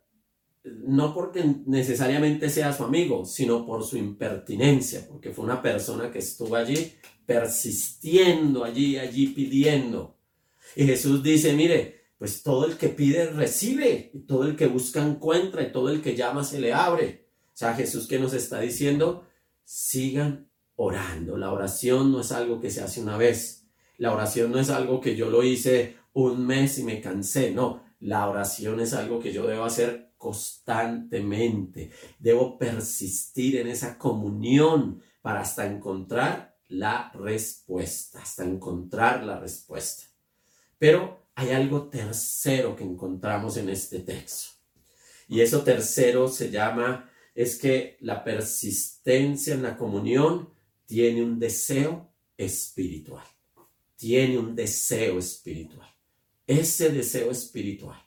no 0.64 1.14
porque 1.14 1.44
necesariamente 1.68 2.50
sea 2.50 2.74
su 2.74 2.84
amigo, 2.84 3.26
sino 3.26 3.66
por 3.66 3.84
su 3.84 3.98
impertinencia, 3.98 5.06
porque 5.08 5.32
fue 5.32 5.46
una 5.46 5.62
persona 5.62 6.12
que 6.12 6.20
estuvo 6.20 6.56
allí 6.56 6.94
persistiendo, 7.26 8.64
allí, 8.64 8.98
allí 8.98 9.28
pidiendo. 9.28 10.18
Y 10.76 10.86
Jesús 10.86 11.22
dice, 11.22 11.54
mire, 11.54 12.06
pues 12.18 12.42
todo 12.42 12.66
el 12.66 12.78
que 12.78 12.90
pide 12.90 13.30
recibe, 13.30 14.12
y 14.14 14.20
todo 14.22 14.44
el 14.44 14.56
que 14.56 14.68
busca 14.68 15.06
encuentra, 15.06 15.62
y 15.62 15.72
todo 15.72 15.90
el 15.90 16.02
que 16.02 16.16
llama 16.16 16.44
se 16.44 16.60
le 16.60 16.74
abre. 16.74 17.25
Sea, 17.56 17.74
Jesús 17.74 18.08
que 18.08 18.20
nos 18.20 18.34
está 18.34 18.60
diciendo, 18.60 19.26
sigan 19.64 20.50
orando. 20.76 21.38
La 21.38 21.52
oración 21.52 22.12
no 22.12 22.20
es 22.20 22.32
algo 22.32 22.60
que 22.60 22.70
se 22.70 22.84
hace 22.84 23.02
una 23.02 23.18
vez. 23.18 23.66
La 23.98 24.14
oración 24.14 24.52
no 24.52 24.60
es 24.60 24.70
algo 24.70 25.00
que 25.00 25.16
yo 25.16 25.30
lo 25.30 25.42
hice 25.42 25.96
un 26.14 26.46
mes 26.46 26.78
y 26.80 26.84
me 26.84 27.00
cansé. 27.00 27.52
No, 27.52 27.82
la 28.02 28.28
oración 28.28 28.82
es 28.82 28.94
algo 28.94 29.22
que 29.22 29.32
yo 29.32 29.48
debo 29.48 29.64
hacer 29.64 30.12
constantemente. 30.18 31.92
Debo 32.20 32.58
persistir 32.58 33.56
en 33.56 33.70
esa 33.70 33.98
comunión 33.98 35.02
para 35.22 35.40
hasta 35.40 35.66
encontrar 35.66 36.58
la 36.68 37.10
respuesta, 37.14 38.22
hasta 38.22 38.44
encontrar 38.44 39.24
la 39.24 39.40
respuesta. 39.40 40.04
Pero 40.78 41.30
hay 41.36 41.52
algo 41.52 41.88
tercero 41.88 42.76
que 42.76 42.84
encontramos 42.84 43.56
en 43.56 43.70
este 43.70 44.00
texto. 44.00 44.50
Y 45.30 45.40
eso 45.40 45.64
tercero 45.64 46.28
se 46.28 46.52
llama, 46.52 47.10
es 47.36 47.60
que 47.60 47.98
la 48.00 48.24
persistencia 48.24 49.54
en 49.54 49.62
la 49.62 49.78
comunión 49.78 50.50
tiene 50.88 51.24
un 51.24 51.38
deseo 51.38 52.12
espiritual. 52.36 53.26
Tiene 53.96 54.40
un 54.40 54.56
deseo 54.56 55.20
espiritual. 55.20 55.88
Ese 56.48 56.90
deseo 56.90 57.30
espiritual 57.30 58.06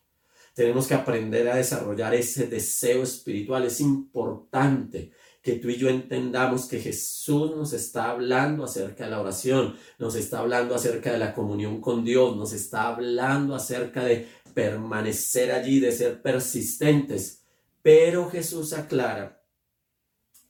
tenemos 0.58 0.88
que 0.88 0.94
aprender 0.94 1.48
a 1.48 1.54
desarrollar 1.54 2.16
ese 2.16 2.48
deseo 2.48 3.04
espiritual. 3.04 3.64
Es 3.64 3.80
importante 3.80 5.12
que 5.40 5.52
tú 5.52 5.68
y 5.68 5.76
yo 5.76 5.88
entendamos 5.88 6.66
que 6.66 6.80
Jesús 6.80 7.54
nos 7.54 7.72
está 7.72 8.10
hablando 8.10 8.64
acerca 8.64 9.04
de 9.04 9.10
la 9.10 9.20
oración, 9.20 9.76
nos 10.00 10.16
está 10.16 10.40
hablando 10.40 10.74
acerca 10.74 11.12
de 11.12 11.18
la 11.18 11.32
comunión 11.32 11.80
con 11.80 12.04
Dios, 12.04 12.36
nos 12.36 12.52
está 12.52 12.88
hablando 12.88 13.54
acerca 13.54 14.02
de 14.02 14.26
permanecer 14.52 15.52
allí, 15.52 15.78
de 15.78 15.92
ser 15.92 16.20
persistentes. 16.22 17.44
Pero 17.82 18.30
Jesús 18.30 18.72
aclara 18.72 19.42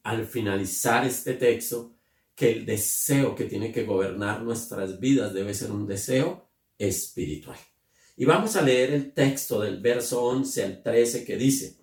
al 0.02 0.26
finalizar 0.26 1.06
este 1.06 1.34
texto 1.34 1.94
que 2.34 2.52
el 2.52 2.64
deseo 2.64 3.34
que 3.34 3.44
tiene 3.44 3.72
que 3.72 3.84
gobernar 3.84 4.42
nuestras 4.42 5.00
vidas 5.00 5.34
debe 5.34 5.52
ser 5.54 5.72
un 5.72 5.86
deseo 5.86 6.48
espiritual. 6.78 7.58
Y 8.16 8.24
vamos 8.24 8.56
a 8.56 8.62
leer 8.62 8.92
el 8.92 9.12
texto 9.12 9.60
del 9.60 9.80
verso 9.80 10.24
11 10.24 10.64
al 10.64 10.82
13 10.82 11.24
que 11.24 11.36
dice, 11.36 11.76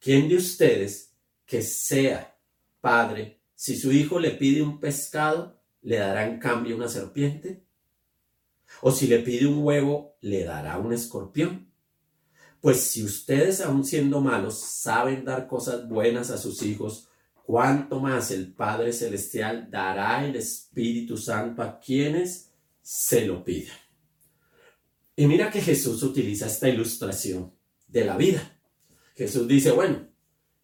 ¿quién 0.00 0.28
de 0.28 0.36
ustedes 0.36 1.12
que 1.44 1.62
sea 1.62 2.36
padre, 2.80 3.40
si 3.54 3.76
su 3.76 3.92
hijo 3.92 4.18
le 4.18 4.32
pide 4.32 4.62
un 4.62 4.80
pescado, 4.80 5.60
le 5.82 5.98
dará 5.98 6.26
en 6.26 6.38
cambio 6.38 6.76
una 6.76 6.88
serpiente? 6.88 7.62
¿O 8.80 8.92
si 8.92 9.06
le 9.06 9.18
pide 9.18 9.46
un 9.46 9.62
huevo, 9.64 10.16
le 10.20 10.44
dará 10.44 10.78
un 10.78 10.92
escorpión? 10.92 11.72
Pues 12.60 12.80
si 12.80 13.04
ustedes, 13.04 13.60
aun 13.60 13.84
siendo 13.84 14.20
malos, 14.20 14.58
saben 14.58 15.24
dar 15.24 15.46
cosas 15.46 15.88
buenas 15.88 16.30
a 16.30 16.38
sus 16.38 16.62
hijos, 16.62 17.08
cuánto 17.44 18.00
más 18.00 18.30
el 18.30 18.52
Padre 18.52 18.92
Celestial 18.92 19.70
dará 19.70 20.26
el 20.26 20.36
Espíritu 20.36 21.16
Santo 21.16 21.62
a 21.62 21.78
quienes 21.78 22.50
se 22.82 23.26
lo 23.26 23.44
pidan. 23.44 23.76
Y 25.14 25.26
mira 25.26 25.50
que 25.50 25.60
Jesús 25.60 26.02
utiliza 26.02 26.46
esta 26.46 26.68
ilustración 26.68 27.52
de 27.86 28.04
la 28.04 28.16
vida. 28.16 28.60
Jesús 29.14 29.48
dice, 29.48 29.72
bueno, 29.72 30.08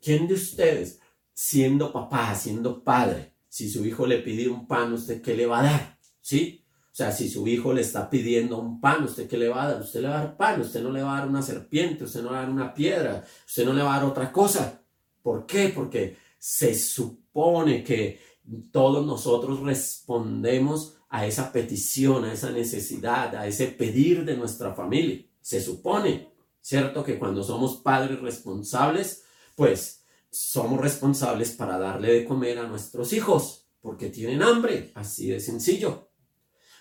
¿quién 0.01 0.29
de 0.29 0.35
ustedes, 0.35 1.01
siendo 1.33 1.93
papá, 1.93 2.35
siendo 2.35 2.83
padre, 2.83 3.35
si 3.49 3.69
su 3.69 3.85
hijo 3.85 4.07
le 4.07 4.19
pide 4.19 4.49
un 4.49 4.67
pan, 4.67 4.93
¿usted 4.93 5.23
qué 5.23 5.35
le 5.35 5.47
va 5.47 5.61
a 5.61 5.65
dar? 5.65 5.99
¿Sí? 6.21 6.64
O 6.95 6.97
sea, 6.97 7.11
si 7.11 7.29
su 7.29 7.49
hijo 7.49 7.73
le 7.73 7.81
está 7.81 8.09
pidiendo 8.09 8.57
un 8.57 8.81
pan, 8.81 9.03
¿usted 9.03 9.27
qué 9.27 9.37
le 9.37 9.49
va 9.49 9.65
a 9.65 9.73
dar? 9.73 9.83
Usted 9.83 10.01
le 10.01 10.07
va 10.07 10.15
a 10.15 10.25
dar 10.27 10.37
pan, 10.37 10.61
usted 10.61 10.81
no 10.81 10.93
le 10.93 11.03
va 11.03 11.17
a 11.17 11.21
dar 11.23 11.29
una 11.29 11.43
serpiente, 11.43 12.05
usted 12.05 12.23
no 12.23 12.29
le 12.29 12.35
va 12.35 12.39
a 12.39 12.43
dar 12.43 12.53
una 12.53 12.73
piedra, 12.73 13.25
usted 13.45 13.65
no 13.65 13.73
le 13.73 13.83
va 13.83 13.97
a 13.97 13.99
dar 13.99 14.09
otra 14.09 14.31
cosa. 14.31 14.81
¿Por 15.21 15.45
qué? 15.45 15.73
Porque 15.75 16.17
se 16.39 16.73
supone 16.77 17.83
que 17.83 18.21
todos 18.71 19.05
nosotros 19.05 19.59
respondemos 19.63 20.95
a 21.09 21.27
esa 21.27 21.51
petición, 21.51 22.27
a 22.27 22.33
esa 22.33 22.53
necesidad, 22.53 23.35
a 23.35 23.49
ese 23.49 23.67
pedir 23.67 24.25
de 24.25 24.37
nuestra 24.37 24.73
familia. 24.73 25.21
Se 25.41 25.61
supone, 25.61 26.29
¿cierto? 26.61 27.03
Que 27.03 27.19
cuando 27.19 27.43
somos 27.43 27.79
padres 27.79 28.21
responsables, 28.21 29.25
pues 29.57 30.05
somos 30.31 30.81
responsables 30.81 31.51
para 31.51 31.77
darle 31.77 32.13
de 32.13 32.25
comer 32.25 32.61
a 32.61 32.69
nuestros 32.69 33.13
hijos, 33.13 33.67
porque 33.81 34.11
tienen 34.11 34.45
hambre, 34.45 34.93
así 34.95 35.31
de 35.31 35.41
sencillo. 35.41 36.14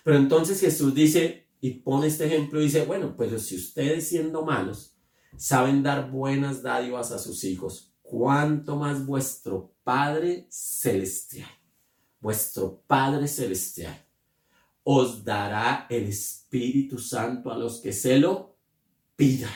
Pero 0.04 0.18
entonces 0.18 0.60
Jesús 0.60 0.94
dice 0.94 1.48
y 1.60 1.70
pone 1.70 2.06
este 2.06 2.26
ejemplo 2.26 2.60
y 2.60 2.64
dice, 2.64 2.84
bueno, 2.84 3.16
pues 3.16 3.42
si 3.42 3.56
ustedes 3.56 4.06
siendo 4.06 4.44
malos 4.44 4.94
saben 5.36 5.82
dar 5.82 6.10
buenas 6.10 6.62
dádivas 6.62 7.10
a 7.10 7.18
sus 7.18 7.42
hijos, 7.42 7.92
cuánto 8.02 8.76
más 8.76 9.04
vuestro 9.04 9.74
Padre 9.82 10.46
Celestial, 10.50 11.48
vuestro 12.20 12.82
Padre 12.86 13.26
Celestial, 13.26 14.06
os 14.84 15.24
dará 15.24 15.86
el 15.88 16.04
Espíritu 16.04 16.98
Santo 16.98 17.50
a 17.50 17.56
los 17.56 17.80
que 17.80 17.94
se 17.94 18.18
lo 18.18 18.58
pidan. 19.16 19.50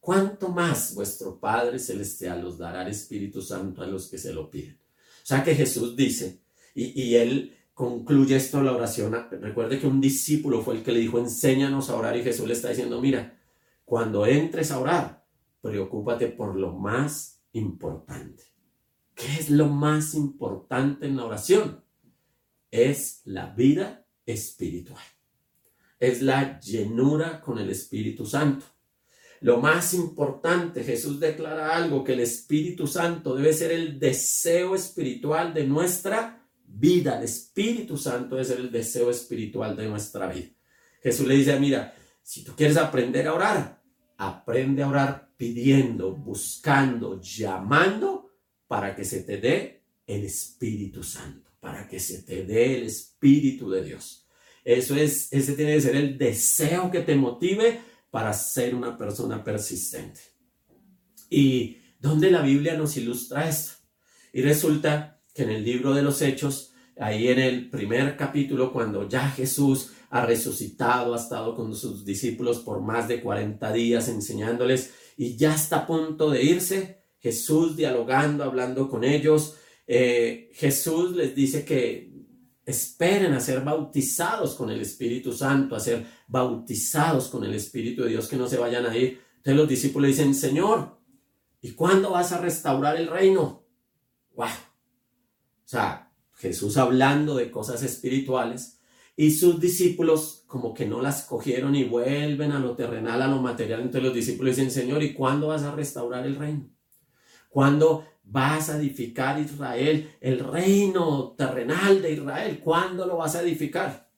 ¿Cuánto 0.00 0.48
más 0.48 0.94
vuestro 0.94 1.38
Padre 1.38 1.78
Celestial 1.78 2.44
os 2.46 2.56
dará 2.56 2.82
el 2.82 2.90
Espíritu 2.90 3.42
Santo 3.42 3.82
a 3.82 3.86
los 3.86 4.08
que 4.08 4.16
se 4.16 4.32
lo 4.32 4.50
piden? 4.50 4.80
O 5.22 5.26
sea 5.26 5.44
que 5.44 5.54
Jesús 5.54 5.94
dice, 5.94 6.40
y, 6.74 7.02
y 7.02 7.16
él 7.16 7.54
concluye 7.82 8.36
esto 8.36 8.62
la 8.62 8.76
oración. 8.76 9.12
Recuerde 9.40 9.80
que 9.80 9.88
un 9.88 10.00
discípulo 10.00 10.62
fue 10.62 10.76
el 10.76 10.84
que 10.84 10.92
le 10.92 11.00
dijo, 11.00 11.18
enséñanos 11.18 11.90
a 11.90 11.96
orar 11.96 12.16
y 12.16 12.22
Jesús 12.22 12.46
le 12.46 12.52
está 12.52 12.68
diciendo, 12.68 13.00
mira, 13.00 13.40
cuando 13.84 14.24
entres 14.24 14.70
a 14.70 14.78
orar, 14.78 15.26
preocúpate 15.60 16.28
por 16.28 16.54
lo 16.54 16.74
más 16.74 17.42
importante. 17.50 18.44
¿Qué 19.16 19.26
es 19.26 19.50
lo 19.50 19.66
más 19.66 20.14
importante 20.14 21.06
en 21.06 21.16
la 21.16 21.24
oración? 21.24 21.82
Es 22.70 23.20
la 23.24 23.46
vida 23.46 24.06
espiritual. 24.26 25.02
Es 25.98 26.22
la 26.22 26.60
llenura 26.60 27.40
con 27.40 27.58
el 27.58 27.68
Espíritu 27.68 28.26
Santo. 28.26 28.64
Lo 29.40 29.58
más 29.58 29.92
importante, 29.92 30.84
Jesús 30.84 31.18
declara 31.18 31.74
algo, 31.74 32.04
que 32.04 32.12
el 32.12 32.20
Espíritu 32.20 32.86
Santo 32.86 33.34
debe 33.34 33.52
ser 33.52 33.72
el 33.72 33.98
deseo 33.98 34.76
espiritual 34.76 35.52
de 35.52 35.66
nuestra 35.66 36.41
vida. 36.66 37.18
El 37.18 37.24
Espíritu 37.24 37.96
Santo 37.96 38.42
ser 38.42 38.60
el 38.60 38.70
deseo 38.70 39.10
espiritual 39.10 39.76
de 39.76 39.88
nuestra 39.88 40.26
vida. 40.32 40.50
Jesús 41.02 41.26
le 41.26 41.36
dice, 41.36 41.58
mira, 41.58 41.94
si 42.22 42.44
tú 42.44 42.54
quieres 42.54 42.76
aprender 42.76 43.26
a 43.26 43.34
orar, 43.34 43.82
aprende 44.16 44.82
a 44.82 44.88
orar 44.88 45.32
pidiendo, 45.36 46.14
buscando, 46.14 47.20
llamando 47.20 48.30
para 48.68 48.94
que 48.94 49.04
se 49.04 49.22
te 49.22 49.38
dé 49.38 49.84
el 50.06 50.24
Espíritu 50.24 51.02
Santo, 51.02 51.50
para 51.60 51.88
que 51.88 51.98
se 51.98 52.22
te 52.22 52.44
dé 52.44 52.78
el 52.78 52.84
Espíritu 52.84 53.70
de 53.70 53.82
Dios. 53.82 54.28
Eso 54.64 54.94
es, 54.94 55.32
ese 55.32 55.54
tiene 55.54 55.74
que 55.74 55.80
ser 55.80 55.96
el 55.96 56.16
deseo 56.16 56.90
que 56.90 57.00
te 57.00 57.16
motive 57.16 57.80
para 58.10 58.32
ser 58.32 58.74
una 58.74 58.96
persona 58.96 59.42
persistente. 59.42 60.20
¿Y 61.28 61.78
dónde 61.98 62.30
la 62.30 62.42
Biblia 62.42 62.76
nos 62.76 62.96
ilustra 62.96 63.48
esto? 63.48 63.74
Y 64.32 64.42
resulta 64.42 65.21
que 65.32 65.42
en 65.42 65.50
el 65.50 65.64
libro 65.64 65.94
de 65.94 66.02
los 66.02 66.20
Hechos, 66.22 66.72
ahí 66.98 67.28
en 67.28 67.38
el 67.38 67.70
primer 67.70 68.16
capítulo, 68.16 68.72
cuando 68.72 69.08
ya 69.08 69.28
Jesús 69.30 69.92
ha 70.10 70.26
resucitado, 70.26 71.14
ha 71.14 71.18
estado 71.18 71.54
con 71.54 71.74
sus 71.74 72.04
discípulos 72.04 72.58
por 72.60 72.82
más 72.82 73.08
de 73.08 73.22
40 73.22 73.72
días 73.72 74.08
enseñándoles 74.08 74.92
y 75.16 75.36
ya 75.36 75.54
está 75.54 75.78
a 75.78 75.86
punto 75.86 76.30
de 76.30 76.42
irse, 76.42 77.02
Jesús 77.18 77.76
dialogando, 77.76 78.44
hablando 78.44 78.88
con 78.88 79.04
ellos, 79.04 79.56
eh, 79.86 80.50
Jesús 80.54 81.16
les 81.16 81.34
dice 81.34 81.64
que 81.64 82.12
esperen 82.64 83.32
a 83.32 83.40
ser 83.40 83.62
bautizados 83.62 84.54
con 84.54 84.70
el 84.70 84.80
Espíritu 84.80 85.32
Santo, 85.32 85.74
a 85.74 85.80
ser 85.80 86.04
bautizados 86.28 87.28
con 87.28 87.44
el 87.44 87.54
Espíritu 87.54 88.02
de 88.02 88.10
Dios, 88.10 88.28
que 88.28 88.36
no 88.36 88.48
se 88.48 88.58
vayan 88.58 88.86
a 88.86 88.96
ir. 88.96 89.20
Entonces 89.36 89.56
los 89.56 89.68
discípulos 89.68 90.08
dicen, 90.08 90.34
Señor, 90.34 91.00
¿y 91.60 91.72
cuándo 91.72 92.10
vas 92.10 92.32
a 92.32 92.40
restaurar 92.40 92.96
el 92.96 93.08
reino? 93.08 93.66
¡Wow! 94.34 94.48
Sea, 95.72 96.12
Jesús 96.34 96.76
hablando 96.76 97.34
de 97.34 97.50
cosas 97.50 97.82
espirituales 97.82 98.78
y 99.16 99.30
sus 99.30 99.58
discípulos 99.58 100.44
como 100.46 100.74
que 100.74 100.84
no 100.84 101.00
las 101.00 101.22
cogieron 101.22 101.74
y 101.74 101.84
vuelven 101.84 102.52
a 102.52 102.58
lo 102.58 102.76
terrenal, 102.76 103.22
a 103.22 103.26
lo 103.26 103.40
material. 103.40 103.80
Entonces 103.80 104.02
los 104.02 104.14
discípulos 104.14 104.56
dicen, 104.56 104.70
Señor, 104.70 105.02
¿y 105.02 105.14
cuándo 105.14 105.48
vas 105.48 105.62
a 105.62 105.74
restaurar 105.74 106.26
el 106.26 106.36
reino? 106.36 106.68
¿Cuándo 107.48 108.04
vas 108.22 108.68
a 108.68 108.76
edificar 108.76 109.40
Israel, 109.40 110.14
el 110.20 110.40
reino 110.40 111.34
terrenal 111.38 112.02
de 112.02 112.12
Israel? 112.12 112.60
¿Cuándo 112.62 113.06
lo 113.06 113.16
vas 113.16 113.34
a 113.34 113.40
edificar? 113.40 114.10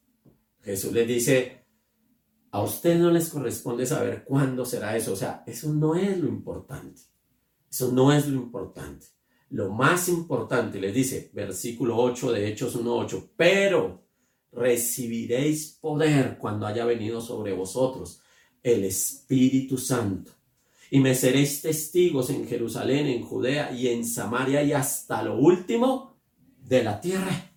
Jesús 0.60 0.92
les 0.92 1.06
dice, 1.06 1.66
a 2.50 2.62
usted 2.62 2.98
no 2.98 3.12
les 3.12 3.28
corresponde 3.28 3.86
saber 3.86 4.24
cuándo 4.24 4.64
será 4.64 4.96
eso. 4.96 5.12
O 5.12 5.16
sea, 5.16 5.44
eso 5.46 5.72
no 5.72 5.94
es 5.94 6.18
lo 6.18 6.26
importante. 6.26 7.00
Eso 7.70 7.92
no 7.92 8.12
es 8.12 8.26
lo 8.26 8.42
importante. 8.42 9.06
Lo 9.54 9.70
más 9.70 10.08
importante, 10.08 10.80
les 10.80 10.92
dice, 10.92 11.30
versículo 11.32 11.96
8 11.96 12.32
de 12.32 12.48
Hechos 12.48 12.76
1.8, 12.76 13.28
pero 13.36 14.02
recibiréis 14.50 15.78
poder 15.80 16.38
cuando 16.38 16.66
haya 16.66 16.84
venido 16.84 17.20
sobre 17.20 17.52
vosotros 17.52 18.20
el 18.64 18.82
Espíritu 18.82 19.78
Santo 19.78 20.32
y 20.90 20.98
me 20.98 21.14
seréis 21.14 21.62
testigos 21.62 22.30
en 22.30 22.48
Jerusalén, 22.48 23.06
en 23.06 23.22
Judea 23.22 23.70
y 23.70 23.86
en 23.86 24.04
Samaria 24.04 24.60
y 24.64 24.72
hasta 24.72 25.22
lo 25.22 25.38
último 25.38 26.18
de 26.58 26.82
la 26.82 27.00
tierra. 27.00 27.52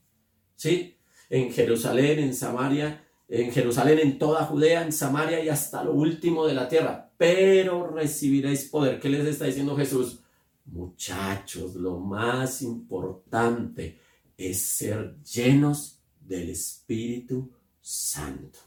¿Sí? 0.55 0.99
En 1.31 1.51
Jerusalén, 1.51 2.19
en 2.19 2.35
Samaria, 2.35 3.07
en 3.27 3.51
Jerusalén, 3.51 3.97
en 3.97 4.19
toda 4.19 4.45
Judea, 4.45 4.83
en 4.83 4.91
Samaria 4.91 5.43
y 5.43 5.49
hasta 5.49 5.83
lo 5.83 5.93
último 5.93 6.45
de 6.45 6.53
la 6.53 6.69
tierra. 6.69 7.11
Pero 7.17 7.87
recibiréis 7.87 8.65
poder. 8.65 8.99
¿Qué 8.99 9.09
les 9.09 9.25
está 9.25 9.45
diciendo 9.45 9.75
Jesús? 9.75 10.19
Muchachos, 10.67 11.75
lo 11.75 11.97
más 11.97 12.61
importante 12.61 13.99
es 14.35 14.61
ser 14.61 15.17
llenos 15.23 16.01
del 16.19 16.49
Espíritu 16.49 17.51
Santo. 17.79 18.59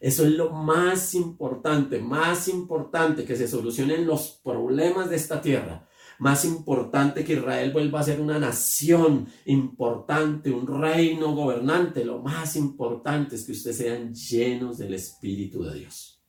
Eso 0.00 0.24
es 0.24 0.32
lo 0.32 0.50
más 0.50 1.14
importante, 1.14 1.98
más 1.98 2.48
importante 2.48 3.24
que 3.26 3.36
se 3.36 3.46
solucionen 3.46 4.06
los 4.06 4.40
problemas 4.42 5.10
de 5.10 5.16
esta 5.16 5.42
tierra. 5.42 5.86
Más 6.18 6.44
importante 6.46 7.22
que 7.22 7.34
Israel 7.34 7.70
vuelva 7.70 8.00
a 8.00 8.04
ser 8.04 8.20
una 8.20 8.38
nación 8.38 9.26
importante, 9.44 10.50
un 10.50 10.66
reino 10.66 11.34
gobernante. 11.34 12.04
Lo 12.04 12.20
más 12.20 12.56
importante 12.56 13.36
es 13.36 13.44
que 13.44 13.52
ustedes 13.52 13.76
sean 13.76 14.14
llenos 14.14 14.78
del 14.78 14.94
Espíritu 14.94 15.62
de 15.64 15.80
Dios. 15.80 16.22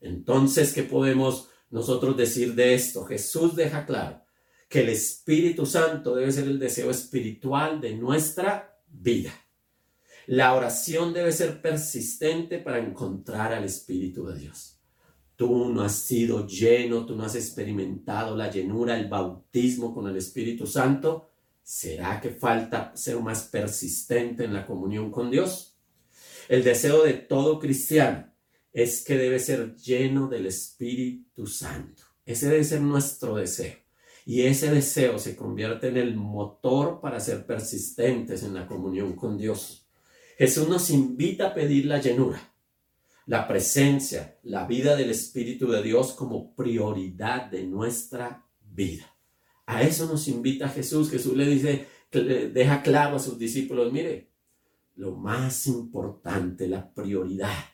Entonces, 0.00 0.72
¿qué 0.72 0.84
podemos 0.84 1.48
nosotros 1.70 2.16
decir 2.16 2.54
de 2.54 2.74
esto? 2.74 3.04
Jesús 3.04 3.56
deja 3.56 3.84
claro 3.84 4.27
que 4.68 4.80
el 4.80 4.90
Espíritu 4.90 5.64
Santo 5.64 6.14
debe 6.14 6.30
ser 6.30 6.46
el 6.46 6.58
deseo 6.58 6.90
espiritual 6.90 7.80
de 7.80 7.96
nuestra 7.96 8.78
vida. 8.86 9.32
La 10.26 10.54
oración 10.54 11.14
debe 11.14 11.32
ser 11.32 11.62
persistente 11.62 12.58
para 12.58 12.78
encontrar 12.78 13.54
al 13.54 13.64
Espíritu 13.64 14.26
de 14.26 14.38
Dios. 14.38 14.78
Tú 15.36 15.70
no 15.70 15.82
has 15.82 15.94
sido 15.94 16.46
lleno, 16.46 17.06
tú 17.06 17.16
no 17.16 17.24
has 17.24 17.34
experimentado 17.34 18.36
la 18.36 18.50
llenura, 18.50 18.98
el 18.98 19.08
bautismo 19.08 19.94
con 19.94 20.06
el 20.08 20.16
Espíritu 20.16 20.66
Santo. 20.66 21.30
¿Será 21.62 22.20
que 22.20 22.30
falta 22.30 22.92
ser 22.94 23.18
más 23.20 23.44
persistente 23.44 24.44
en 24.44 24.52
la 24.52 24.66
comunión 24.66 25.10
con 25.10 25.30
Dios? 25.30 25.78
El 26.48 26.62
deseo 26.62 27.04
de 27.04 27.14
todo 27.14 27.58
cristiano 27.58 28.30
es 28.72 29.02
que 29.04 29.16
debe 29.16 29.38
ser 29.38 29.76
lleno 29.76 30.28
del 30.28 30.46
Espíritu 30.46 31.46
Santo. 31.46 32.02
Ese 32.26 32.48
debe 32.48 32.64
ser 32.64 32.82
nuestro 32.82 33.36
deseo. 33.36 33.87
Y 34.28 34.42
ese 34.42 34.70
deseo 34.70 35.18
se 35.18 35.34
convierte 35.34 35.88
en 35.88 35.96
el 35.96 36.14
motor 36.14 37.00
para 37.00 37.18
ser 37.18 37.46
persistentes 37.46 38.42
en 38.42 38.52
la 38.52 38.66
comunión 38.66 39.16
con 39.16 39.38
Dios. 39.38 39.88
Jesús 40.36 40.68
nos 40.68 40.90
invita 40.90 41.46
a 41.46 41.54
pedir 41.54 41.86
la 41.86 41.98
llenura, 41.98 42.52
la 43.24 43.48
presencia, 43.48 44.36
la 44.42 44.66
vida 44.66 44.96
del 44.96 45.08
Espíritu 45.08 45.70
de 45.70 45.82
Dios 45.82 46.12
como 46.12 46.54
prioridad 46.54 47.50
de 47.50 47.64
nuestra 47.64 48.44
vida. 48.70 49.10
A 49.64 49.82
eso 49.82 50.04
nos 50.04 50.28
invita 50.28 50.68
Jesús. 50.68 51.10
Jesús 51.10 51.34
le 51.34 51.46
dice, 51.46 51.86
deja 52.12 52.82
claro 52.82 53.16
a 53.16 53.20
sus 53.20 53.38
discípulos, 53.38 53.90
mire, 53.90 54.28
lo 54.96 55.12
más 55.12 55.66
importante, 55.68 56.68
la 56.68 56.92
prioridad, 56.92 57.64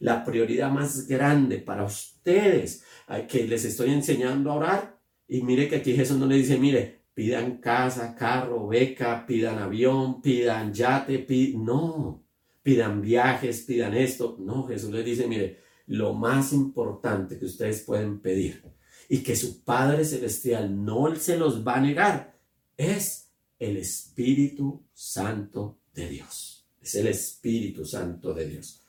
la 0.00 0.22
prioridad 0.22 0.70
más 0.70 1.06
grande 1.06 1.60
para 1.60 1.82
ustedes, 1.82 2.84
que 3.26 3.46
les 3.46 3.64
estoy 3.64 3.90
enseñando 3.90 4.50
a 4.50 4.56
orar. 4.56 4.93
Y 5.28 5.42
mire 5.42 5.68
que 5.68 5.76
aquí 5.76 5.94
Jesús 5.94 6.18
no 6.18 6.26
le 6.26 6.36
dice, 6.36 6.58
mire, 6.58 7.04
pidan 7.14 7.58
casa, 7.58 8.14
carro, 8.14 8.66
beca, 8.68 9.26
pidan 9.26 9.58
avión, 9.58 10.20
pidan 10.20 10.72
yate, 10.72 11.26
no, 11.56 12.24
pidan 12.62 13.00
viajes, 13.00 13.62
pidan 13.62 13.94
esto. 13.94 14.36
No, 14.40 14.66
Jesús 14.66 14.90
les 14.90 15.04
dice, 15.04 15.26
mire, 15.26 15.60
lo 15.86 16.14
más 16.14 16.52
importante 16.52 17.38
que 17.38 17.46
ustedes 17.46 17.82
pueden 17.82 18.20
pedir 18.20 18.62
y 19.08 19.22
que 19.22 19.36
su 19.36 19.62
Padre 19.62 20.04
Celestial 20.04 20.84
no 20.84 21.14
se 21.16 21.36
los 21.36 21.66
va 21.66 21.76
a 21.76 21.80
negar 21.80 22.38
es 22.76 23.30
el 23.58 23.76
Espíritu 23.76 24.82
Santo 24.92 25.78
de 25.94 26.08
Dios. 26.08 26.66
Es 26.80 26.94
el 26.96 27.06
Espíritu 27.06 27.84
Santo 27.84 28.34
de 28.34 28.46
Dios. 28.46 28.80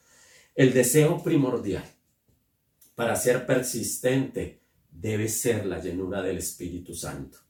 El 0.53 0.73
deseo 0.73 1.21
primordial 1.21 1.85
para 2.95 3.15
ser 3.15 3.45
persistente 3.45 4.61
debe 4.99 5.27
ser 5.29 5.65
la 5.65 5.79
llenura 5.79 6.21
del 6.21 6.37
Espíritu 6.37 6.93
Santo 6.93 7.45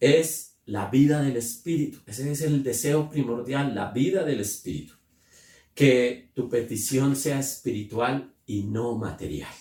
es 0.00 0.58
la 0.66 0.88
vida 0.90 1.22
del 1.22 1.36
Espíritu. 1.36 1.98
Ese 2.06 2.30
es 2.30 2.42
el 2.42 2.62
deseo 2.62 3.08
primordial, 3.08 3.74
la 3.74 3.90
vida 3.90 4.24
del 4.24 4.40
Espíritu. 4.40 4.94
que 5.74 6.30
tu 6.34 6.48
petición 6.48 7.14
sea 7.14 7.38
espiritual 7.38 8.34
y 8.46 8.62
no 8.62 8.96
material. 8.96 9.52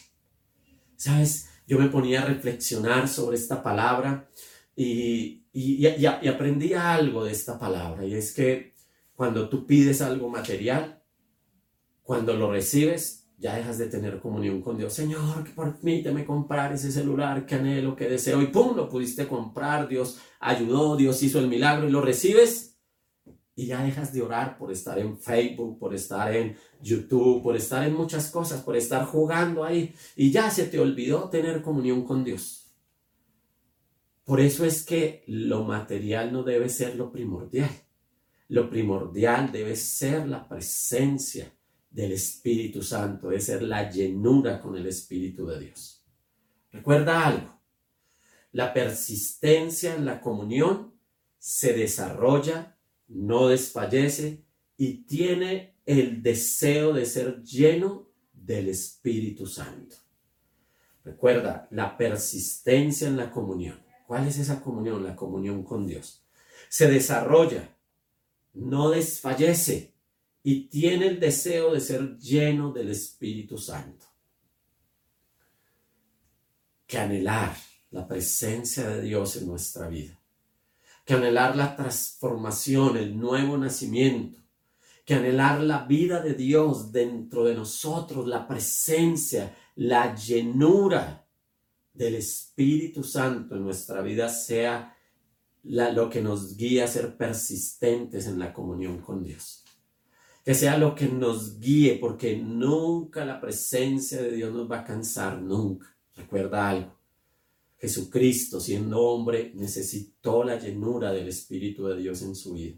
Sabes, 0.95 1.50
yo 1.67 1.78
me 1.78 1.89
ponía 1.89 2.21
a 2.21 2.26
reflexionar 2.26 3.10
sobre 3.10 3.36
esta 3.36 3.62
palabra 3.62 4.30
y, 4.78 5.43
y, 5.52 5.86
aprendí 5.86 6.74
algo 6.74 7.26
de 7.26 7.34
esta 7.34 7.60
palabra, 7.60 8.06
y 8.06 8.13
es 8.13 8.32
que 8.32 8.76
cuando 9.13 9.50
tú 9.50 9.67
pides 9.67 10.02
algo 10.02 10.30
material, 10.30 11.04
cuando 12.02 12.34
lo 12.34 12.50
recibes, 12.50 13.25
ya 13.38 13.56
dejas 13.56 13.78
de 13.78 13.88
tener 13.88 14.19
comunión 14.19 14.62
con 14.62 14.78
Dios. 14.78 14.93
Señor, 14.93 15.50
permíteme 15.56 16.26
comprar 16.26 16.74
ese 16.74 16.91
celular 16.91 17.45
que 17.45 17.56
anhelo, 17.56 17.95
que 17.95 18.08
deseo, 18.08 18.41
y 18.41 18.48
pum, 18.48 18.76
lo 18.76 18.89
pudiste 18.89 19.28
comprar, 19.28 19.88
Dios 19.88 20.19
ayudó, 20.39 20.95
Dios 20.95 21.21
hizo 21.24 21.39
el 21.39 21.48
milagro 21.48 21.88
y 21.88 21.91
lo 21.91 22.02
recibes, 22.02 22.78
y 23.56 23.67
ya 23.67 23.84
dejas 23.84 24.13
de 24.13 24.21
orar 24.21 24.58
por 24.58 24.71
estar 24.71 25.00
en 25.00 25.17
Facebook, 25.17 25.80
por 25.80 25.93
estar 25.93 26.36
en 26.36 26.56
YouTube, 26.82 27.41
por 27.41 27.56
estar 27.56 27.86
en 27.88 27.93
muchas 27.93 28.30
cosas, 28.30 28.62
por 28.62 28.76
estar 28.76 29.06
jugando 29.06 29.63
ahí, 29.63 29.93
y 30.15 30.32
ya 30.32 30.50
se 30.50 30.65
te 30.65 30.80
olvidó 30.80 31.30
tener 31.30 31.62
comunión 31.62 32.04
con 32.06 32.24
Dios. 32.24 32.62
Por 34.26 34.41
eso 34.41 34.65
es 34.65 34.84
que 34.84 35.24
lo 35.28 35.63
material 35.63 36.34
no 36.34 36.43
debe 36.43 36.67
ser 36.67 36.95
lo 36.95 37.12
primordial. 37.12 37.69
Lo 38.48 38.69
primordial 38.69 39.52
debe 39.52 39.76
ser 39.76 40.28
la 40.28 40.48
presencia 40.48 41.55
del 41.96 42.12
Espíritu 42.12 42.82
Santo, 42.82 43.30
debe 43.30 43.42
ser 43.42 43.64
la 43.64 43.90
llenura 43.90 44.60
con 44.60 44.76
el 44.76 44.86
Espíritu 44.88 45.46
de 45.46 45.60
Dios. 45.60 46.04
Recuerda 46.72 47.26
algo, 47.26 47.60
la 48.52 48.74
persistencia 48.74 49.96
en 49.96 50.06
la 50.06 50.20
comunión 50.20 50.94
se 51.38 51.74
desarrolla, 51.74 52.78
no 53.08 53.48
desfallece 53.48 54.44
y 54.78 55.06
tiene 55.06 55.78
el 55.86 56.22
deseo 56.22 56.94
de 56.94 57.06
ser 57.06 57.44
lleno 57.44 58.10
del 58.34 58.70
Espíritu 58.70 59.46
Santo. 59.46 59.96
Recuerda, 61.04 61.68
la 61.72 61.96
persistencia 61.98 63.08
en 63.08 63.18
la 63.18 63.32
comunión 63.32 63.86
¿Cuál 64.08 64.28
es 64.28 64.38
esa 64.38 64.62
comunión? 64.62 65.04
La 65.04 65.16
comunión 65.16 65.64
con 65.64 65.88
Dios. 65.88 66.24
Se 66.70 66.90
desarrolla, 66.90 67.76
no 68.54 68.90
desfallece 68.90 69.95
y 70.48 70.68
tiene 70.68 71.08
el 71.08 71.20
deseo 71.20 71.74
de 71.74 71.82
ser 71.82 72.20
lleno 72.20 72.72
del 72.72 72.92
Espíritu 72.92 73.58
Santo. 73.58 74.06
Que 76.86 77.00
anhelar 77.00 77.58
la 77.90 78.08
presencia 78.08 78.88
de 78.88 79.02
Dios 79.02 79.38
en 79.38 79.48
nuestra 79.48 79.88
vida. 79.88 80.22
Que 81.04 81.16
anhelar 81.16 81.56
la 81.56 81.76
transformación, 81.76 82.96
el 82.96 83.18
nuevo 83.18 83.58
nacimiento. 83.58 84.38
Que 85.04 85.16
anhelar 85.16 85.62
la 85.62 85.84
vida 85.86 86.22
de 86.22 86.36
Dios 86.36 86.92
dentro 86.92 87.46
de 87.46 87.56
nosotros, 87.56 88.28
la 88.28 88.48
presencia, 88.48 89.58
la 89.78 90.14
llenura 90.14 91.28
del 91.92 92.14
Espíritu 92.14 93.04
Santo 93.04 93.56
en 93.56 93.64
nuestra 93.64 94.04
vida 94.04 94.30
sea 94.30 94.96
lo 95.64 96.08
que 96.08 96.22
nos 96.22 96.56
guíe 96.56 96.84
a 96.84 96.88
ser 96.88 97.18
persistentes 97.18 98.28
en 98.28 98.38
la 98.38 98.54
comunión 98.54 99.00
con 99.00 99.24
Dios. 99.24 99.64
Que 100.46 100.54
sea 100.54 100.78
lo 100.78 100.94
que 100.94 101.08
nos 101.08 101.60
guíe, 101.60 101.98
porque 102.00 102.38
nunca 102.38 103.26
la 103.26 103.42
presencia 103.42 104.22
de 104.22 104.32
Dios 104.32 104.54
nos 104.54 104.72
va 104.72 104.80
a 104.80 104.84
cansar, 104.84 105.42
nunca. 105.42 105.98
Recuerda 106.16 106.70
algo. 106.70 106.96
Jesucristo, 107.78 108.60
siendo 108.60 109.02
hombre, 109.02 109.52
necesitó 109.56 110.44
la 110.44 110.58
llenura 110.58 111.12
del 111.12 111.28
Espíritu 111.28 111.88
de 111.88 111.98
Dios 111.98 112.22
en 112.22 112.36
su 112.36 112.54
vida. 112.54 112.78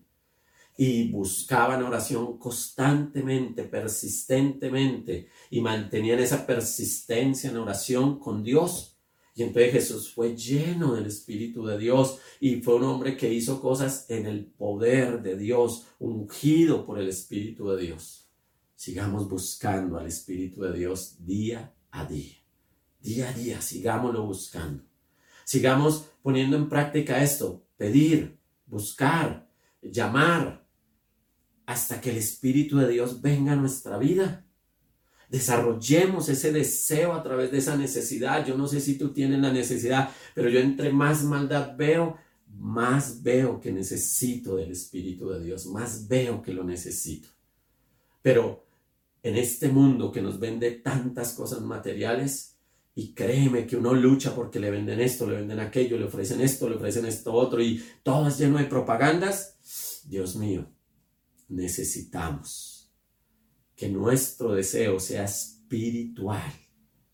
Y 0.77 1.11
buscaba 1.11 1.75
en 1.75 1.83
oración 1.83 2.37
constantemente, 2.37 3.63
persistentemente, 3.63 5.27
y 5.49 5.61
mantenían 5.61 6.19
esa 6.19 6.47
persistencia 6.47 7.49
en 7.49 7.57
oración 7.57 8.17
con 8.17 8.43
Dios 8.43 8.96
y 9.37 9.43
entonces 9.43 9.71
Jesús 9.71 10.11
fue 10.11 10.35
lleno 10.35 10.95
del 10.95 11.05
Espíritu 11.05 11.63
de 11.63 11.77
Dios 11.77 12.17
y 12.39 12.59
fue 12.61 12.73
un 12.73 12.85
hombre 12.85 13.15
que 13.15 13.31
hizo 13.31 13.61
cosas 13.61 14.09
en 14.09 14.25
el 14.25 14.47
poder 14.47 15.21
de 15.21 15.37
Dios, 15.37 15.85
ungido 15.99 16.83
por 16.83 16.97
el 16.97 17.07
Espíritu 17.07 17.69
de 17.69 17.83
Dios. 17.83 18.27
Sigamos 18.75 19.29
buscando 19.29 19.99
al 19.99 20.07
Espíritu 20.07 20.63
de 20.63 20.73
Dios 20.73 21.23
día 21.23 21.71
a 21.91 22.05
día. 22.05 22.33
Día 22.99 23.29
a 23.29 23.33
día, 23.33 23.61
sigámoslo 23.61 24.25
buscando. 24.25 24.83
Sigamos 25.45 26.05
poniendo 26.23 26.57
en 26.57 26.67
práctica 26.67 27.21
esto, 27.21 27.63
pedir, 27.77 28.39
buscar, 28.65 29.51
llamar, 29.83 30.67
hasta 31.67 32.01
que 32.01 32.09
el 32.09 32.17
Espíritu 32.17 32.77
de 32.77 32.87
Dios 32.87 33.21
venga 33.21 33.51
a 33.51 33.55
nuestra 33.55 33.99
vida 33.99 34.46
desarrollemos 35.29 36.29
ese 36.29 36.51
deseo 36.51 37.13
a 37.13 37.23
través 37.23 37.51
de 37.51 37.57
esa 37.57 37.75
necesidad. 37.75 38.45
Yo 38.45 38.57
no 38.57 38.67
sé 38.67 38.79
si 38.79 38.97
tú 38.97 39.09
tienes 39.09 39.39
la 39.39 39.51
necesidad, 39.51 40.09
pero 40.33 40.49
yo 40.49 40.59
entre 40.59 40.91
más 40.91 41.23
maldad 41.23 41.75
veo, 41.75 42.17
más 42.57 43.21
veo 43.21 43.59
que 43.59 43.71
necesito 43.71 44.55
del 44.55 44.71
Espíritu 44.71 45.29
de 45.29 45.43
Dios, 45.43 45.65
más 45.67 46.07
veo 46.07 46.41
que 46.41 46.53
lo 46.53 46.63
necesito. 46.63 47.29
Pero 48.21 48.65
en 49.21 49.35
este 49.35 49.69
mundo 49.69 50.11
que 50.11 50.21
nos 50.21 50.39
vende 50.39 50.71
tantas 50.71 51.33
cosas 51.33 51.61
materiales, 51.61 52.53
y 52.95 53.13
créeme 53.13 53.67
que 53.67 53.75
uno 53.75 53.93
lucha 53.93 54.33
porque 54.33 54.59
le 54.59 54.71
venden 54.71 54.99
esto, 54.99 55.27
le 55.27 55.35
venden 55.35 55.59
aquello, 55.59 55.99
le 55.99 56.05
ofrecen 56.05 56.41
esto, 56.41 56.67
le 56.67 56.77
ofrecen 56.77 57.05
esto 57.05 57.31
otro, 57.31 57.61
y 57.61 57.83
todo 58.01 58.27
es 58.27 58.39
lleno 58.39 58.57
de 58.57 58.63
propagandas, 58.63 60.03
Dios 60.05 60.35
mío, 60.35 60.67
necesitamos 61.49 62.76
que 63.77 63.87
nuestro 63.87 64.55
deseo 64.55 64.99
sea 64.99 65.25
espiritual, 65.25 66.51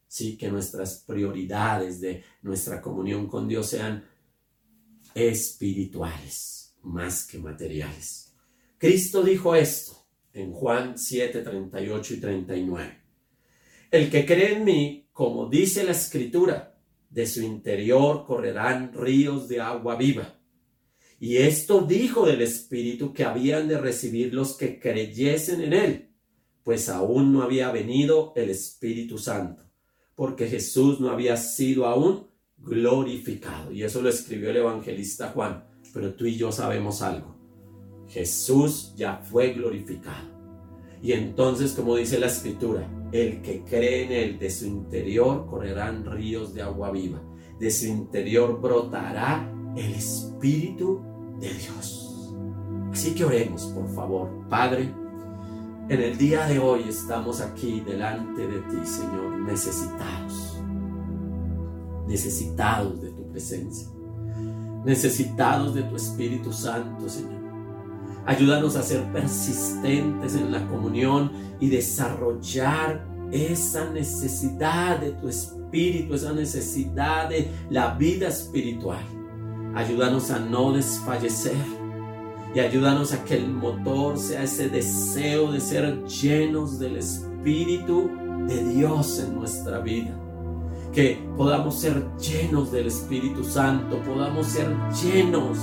¿sí? 0.07 0.37
que 0.37 0.49
nuestras 0.49 1.03
prioridades 1.05 1.99
de 1.99 2.23
nuestra 2.41 2.81
comunión 2.81 3.27
con 3.27 3.49
Dios 3.49 3.67
sean 3.67 4.05
espirituales 5.13 6.77
más 6.83 7.27
que 7.27 7.37
materiales. 7.37 8.33
Cristo 8.77 9.21
dijo 9.23 9.53
esto 9.53 10.07
en 10.31 10.53
Juan 10.53 10.97
7, 10.97 11.41
38 11.41 12.13
y 12.13 12.17
39. 12.21 13.01
El 13.91 14.09
que 14.09 14.25
cree 14.25 14.53
en 14.53 14.63
mí, 14.63 15.09
como 15.11 15.49
dice 15.49 15.83
la 15.83 15.91
escritura, 15.91 16.79
de 17.09 17.27
su 17.27 17.41
interior 17.41 18.25
correrán 18.25 18.93
ríos 18.93 19.49
de 19.49 19.59
agua 19.59 19.97
viva. 19.97 20.39
Y 21.19 21.37
esto 21.37 21.81
dijo 21.81 22.25
del 22.25 22.41
Espíritu 22.41 23.13
que 23.13 23.25
habían 23.25 23.67
de 23.67 23.77
recibir 23.77 24.33
los 24.33 24.57
que 24.57 24.79
creyesen 24.79 25.61
en 25.61 25.73
él 25.73 26.12
pues 26.63 26.89
aún 26.89 27.33
no 27.33 27.41
había 27.41 27.71
venido 27.71 28.33
el 28.35 28.49
Espíritu 28.49 29.17
Santo, 29.17 29.63
porque 30.15 30.47
Jesús 30.47 30.99
no 30.99 31.09
había 31.09 31.37
sido 31.37 31.85
aún 31.85 32.27
glorificado. 32.57 33.71
Y 33.71 33.83
eso 33.83 34.01
lo 34.01 34.09
escribió 34.09 34.49
el 34.49 34.57
evangelista 34.57 35.29
Juan, 35.29 35.65
pero 35.93 36.13
tú 36.13 36.25
y 36.25 36.37
yo 36.37 36.51
sabemos 36.51 37.01
algo. 37.01 37.35
Jesús 38.07 38.93
ya 38.95 39.17
fue 39.17 39.53
glorificado. 39.53 40.31
Y 41.01 41.11
entonces, 41.11 41.73
como 41.73 41.95
dice 41.97 42.19
la 42.19 42.27
escritura, 42.27 42.89
el 43.11 43.41
que 43.41 43.63
cree 43.63 44.05
en 44.05 44.11
él, 44.11 44.39
de 44.39 44.49
su 44.49 44.65
interior 44.65 45.45
correrán 45.47 46.05
ríos 46.05 46.53
de 46.53 46.61
agua 46.61 46.91
viva. 46.91 47.21
De 47.59 47.69
su 47.69 47.87
interior 47.87 48.59
brotará 48.61 49.51
el 49.75 49.93
Espíritu 49.93 51.01
de 51.39 51.53
Dios. 51.53 52.33
Así 52.91 53.13
que 53.13 53.25
oremos, 53.25 53.65
por 53.65 53.87
favor. 53.93 54.47
Padre, 54.49 54.93
en 55.89 56.01
el 56.01 56.17
día 56.17 56.45
de 56.47 56.59
hoy 56.59 56.85
estamos 56.87 57.41
aquí 57.41 57.81
delante 57.81 58.47
de 58.47 58.59
ti, 58.59 58.85
Señor, 58.85 59.39
necesitados, 59.39 60.61
necesitados 62.07 63.01
de 63.01 63.09
tu 63.09 63.29
presencia, 63.29 63.89
necesitados 64.85 65.75
de 65.75 65.83
tu 65.83 65.95
Espíritu 65.95 66.53
Santo, 66.53 67.09
Señor. 67.09 67.43
Ayúdanos 68.25 68.77
a 68.77 68.83
ser 68.83 69.03
persistentes 69.11 70.35
en 70.35 70.51
la 70.51 70.65
comunión 70.67 71.31
y 71.59 71.69
desarrollar 71.69 73.05
esa 73.31 73.89
necesidad 73.89 74.99
de 74.99 75.11
tu 75.11 75.27
Espíritu, 75.27 76.13
esa 76.13 76.31
necesidad 76.31 77.27
de 77.27 77.51
la 77.69 77.95
vida 77.95 78.29
espiritual. 78.29 79.03
Ayúdanos 79.75 80.31
a 80.31 80.39
no 80.39 80.71
desfallecer 80.71 81.82
y 82.55 82.59
ayúdanos 82.59 83.13
a 83.13 83.23
que 83.23 83.35
el 83.35 83.49
motor 83.49 84.17
sea 84.17 84.43
ese 84.43 84.69
deseo 84.69 85.51
de 85.51 85.59
ser 85.59 86.05
llenos 86.05 86.77
del 86.77 86.97
Espíritu 86.97 88.09
de 88.47 88.63
Dios 88.65 89.19
en 89.19 89.35
nuestra 89.35 89.79
vida. 89.79 90.15
Que 90.93 91.19
podamos 91.35 91.79
ser 91.79 92.05
llenos 92.17 92.71
del 92.71 92.87
Espíritu 92.87 93.43
Santo, 93.43 93.99
podamos 94.03 94.45
ser 94.47 94.67
llenos 95.01 95.57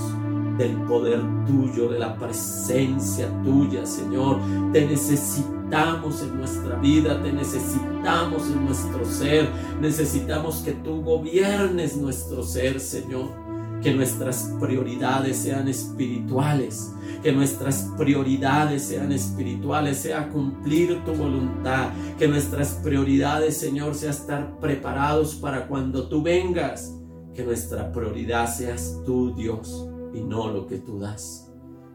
del 0.58 0.76
poder 0.82 1.20
tuyo, 1.46 1.88
de 1.88 2.00
la 2.00 2.16
presencia 2.16 3.28
tuya, 3.44 3.86
Señor. 3.86 4.40
Te 4.72 4.84
necesitamos 4.84 6.22
en 6.22 6.38
nuestra 6.38 6.76
vida, 6.76 7.22
te 7.22 7.32
necesitamos 7.32 8.42
en 8.48 8.66
nuestro 8.66 9.04
ser, 9.04 9.48
necesitamos 9.80 10.56
que 10.56 10.72
tú 10.72 11.02
gobiernes 11.02 11.96
nuestro 11.96 12.42
ser, 12.42 12.80
Señor. 12.80 13.49
Que 13.82 13.94
nuestras 13.94 14.52
prioridades 14.60 15.38
sean 15.38 15.68
espirituales, 15.68 16.92
que 17.22 17.32
nuestras 17.32 17.90
prioridades 17.96 18.82
sean 18.82 19.12
espirituales, 19.12 19.98
sea 19.98 20.28
cumplir 20.28 21.02
tu 21.04 21.14
voluntad, 21.14 21.90
que 22.18 22.28
nuestras 22.28 22.74
prioridades, 22.74 23.56
Señor, 23.56 23.94
sea 23.94 24.10
estar 24.10 24.58
preparados 24.58 25.34
para 25.36 25.66
cuando 25.66 26.08
tú 26.08 26.22
vengas, 26.22 26.94
que 27.34 27.42
nuestra 27.42 27.90
prioridad 27.90 28.52
seas 28.52 29.00
tú, 29.06 29.34
Dios, 29.34 29.88
y 30.12 30.20
no 30.20 30.50
lo 30.50 30.66
que 30.66 30.78
tú 30.78 30.98
das, 30.98 31.50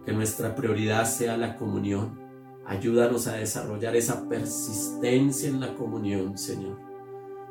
que 0.05 0.13
nuestra 0.13 0.55
prioridad 0.55 1.05
sea 1.05 1.37
la 1.37 1.55
comunión. 1.55 2.19
Ayúdanos 2.65 3.27
a 3.27 3.33
desarrollar 3.33 3.95
esa 3.95 4.27
persistencia 4.27 5.49
en 5.49 5.59
la 5.59 5.75
comunión, 5.75 6.35
Señor, 6.35 6.79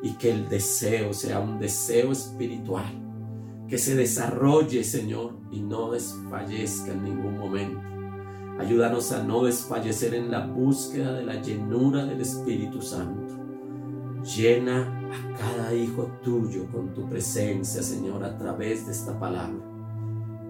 y 0.02 0.14
que 0.14 0.32
el 0.32 0.48
deseo 0.48 1.12
sea 1.12 1.38
un 1.38 1.60
deseo 1.60 2.10
espiritual 2.10 3.04
que 3.68 3.78
se 3.78 3.94
desarrolle, 3.94 4.84
Señor, 4.84 5.38
y 5.50 5.60
no 5.60 5.92
desfallezca 5.92 6.92
en 6.92 7.04
ningún 7.04 7.38
momento. 7.38 7.80
Ayúdanos 8.58 9.10
a 9.12 9.22
no 9.22 9.44
desfallecer 9.44 10.14
en 10.14 10.30
la 10.30 10.46
búsqueda 10.46 11.14
de 11.14 11.24
la 11.24 11.40
llenura 11.40 12.04
del 12.04 12.20
Espíritu 12.20 12.80
Santo. 12.82 13.34
Llena 14.36 15.00
a 15.10 15.38
cada 15.38 15.74
hijo 15.74 16.18
tuyo 16.22 16.66
con 16.70 16.94
tu 16.94 17.08
presencia, 17.08 17.82
Señor, 17.82 18.22
a 18.24 18.38
través 18.38 18.86
de 18.86 18.92
esta 18.92 19.18
palabra. 19.18 19.58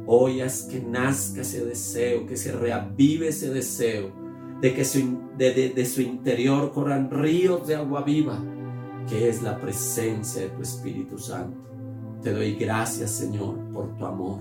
Hoy 0.07 0.43
que 0.71 0.81
nazca 0.81 1.41
ese 1.41 1.65
deseo, 1.65 2.27
que 2.27 2.37
se 2.37 2.53
reavive 2.53 3.29
ese 3.29 3.51
deseo, 3.51 4.13
de 4.61 4.75
que 4.75 4.85
su, 4.85 5.21
de 5.37 5.87
su 5.87 6.03
interior 6.03 6.73
corran 6.73 7.11
ríos 7.11 7.67
de 7.67 7.77
agua 7.77 8.03
viva, 8.03 8.39
que 9.09 9.29
es 9.29 9.43
la 9.43 9.59
presencia 9.59 10.43
de 10.43 10.49
tu 10.51 10.63
Espíritu 10.63 11.19
Santo. 11.19 11.74
Te 12.25 12.33
doy 12.33 12.55
gracias, 12.55 13.11
Señor, 13.11 13.55
por 13.75 13.99
tu 13.99 14.07
amor, 14.07 14.39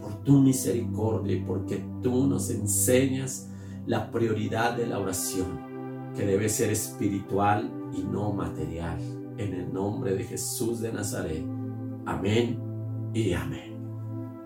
por 0.00 0.24
tu 0.24 0.40
misericordia 0.40 1.36
y 1.36 1.42
porque 1.42 1.80
tú 2.02 2.26
nos 2.26 2.50
enseñas 2.50 3.48
la 3.86 4.10
prioridad 4.10 4.76
de 4.76 4.88
la 4.88 4.98
oración, 4.98 6.10
que 6.16 6.26
debe 6.26 6.48
ser 6.48 6.70
espiritual 6.70 7.70
y 7.96 8.02
no 8.02 8.32
material. 8.32 8.98
En 9.38 9.54
el 9.54 9.72
nombre 9.72 10.16
de 10.16 10.24
Jesús 10.24 10.80
de 10.80 10.92
Nazaret. 10.92 11.44
Amén 12.04 12.58
y 13.14 13.32
amén. 13.32 13.76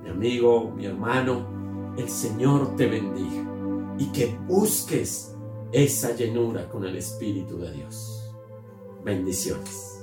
Mi 0.02 0.10
amigo, 0.10 0.70
mi 0.70 0.84
hermano, 0.84 1.94
el 1.96 2.10
Señor 2.10 2.76
te 2.76 2.86
bendiga 2.86 3.50
y 3.96 4.12
que 4.12 4.36
busques 4.46 5.34
esa 5.72 6.14
llenura 6.14 6.68
con 6.68 6.84
el 6.84 6.96
Espíritu 6.96 7.56
de 7.56 7.72
Dios. 7.72 8.30
Bendiciones. 9.02 9.97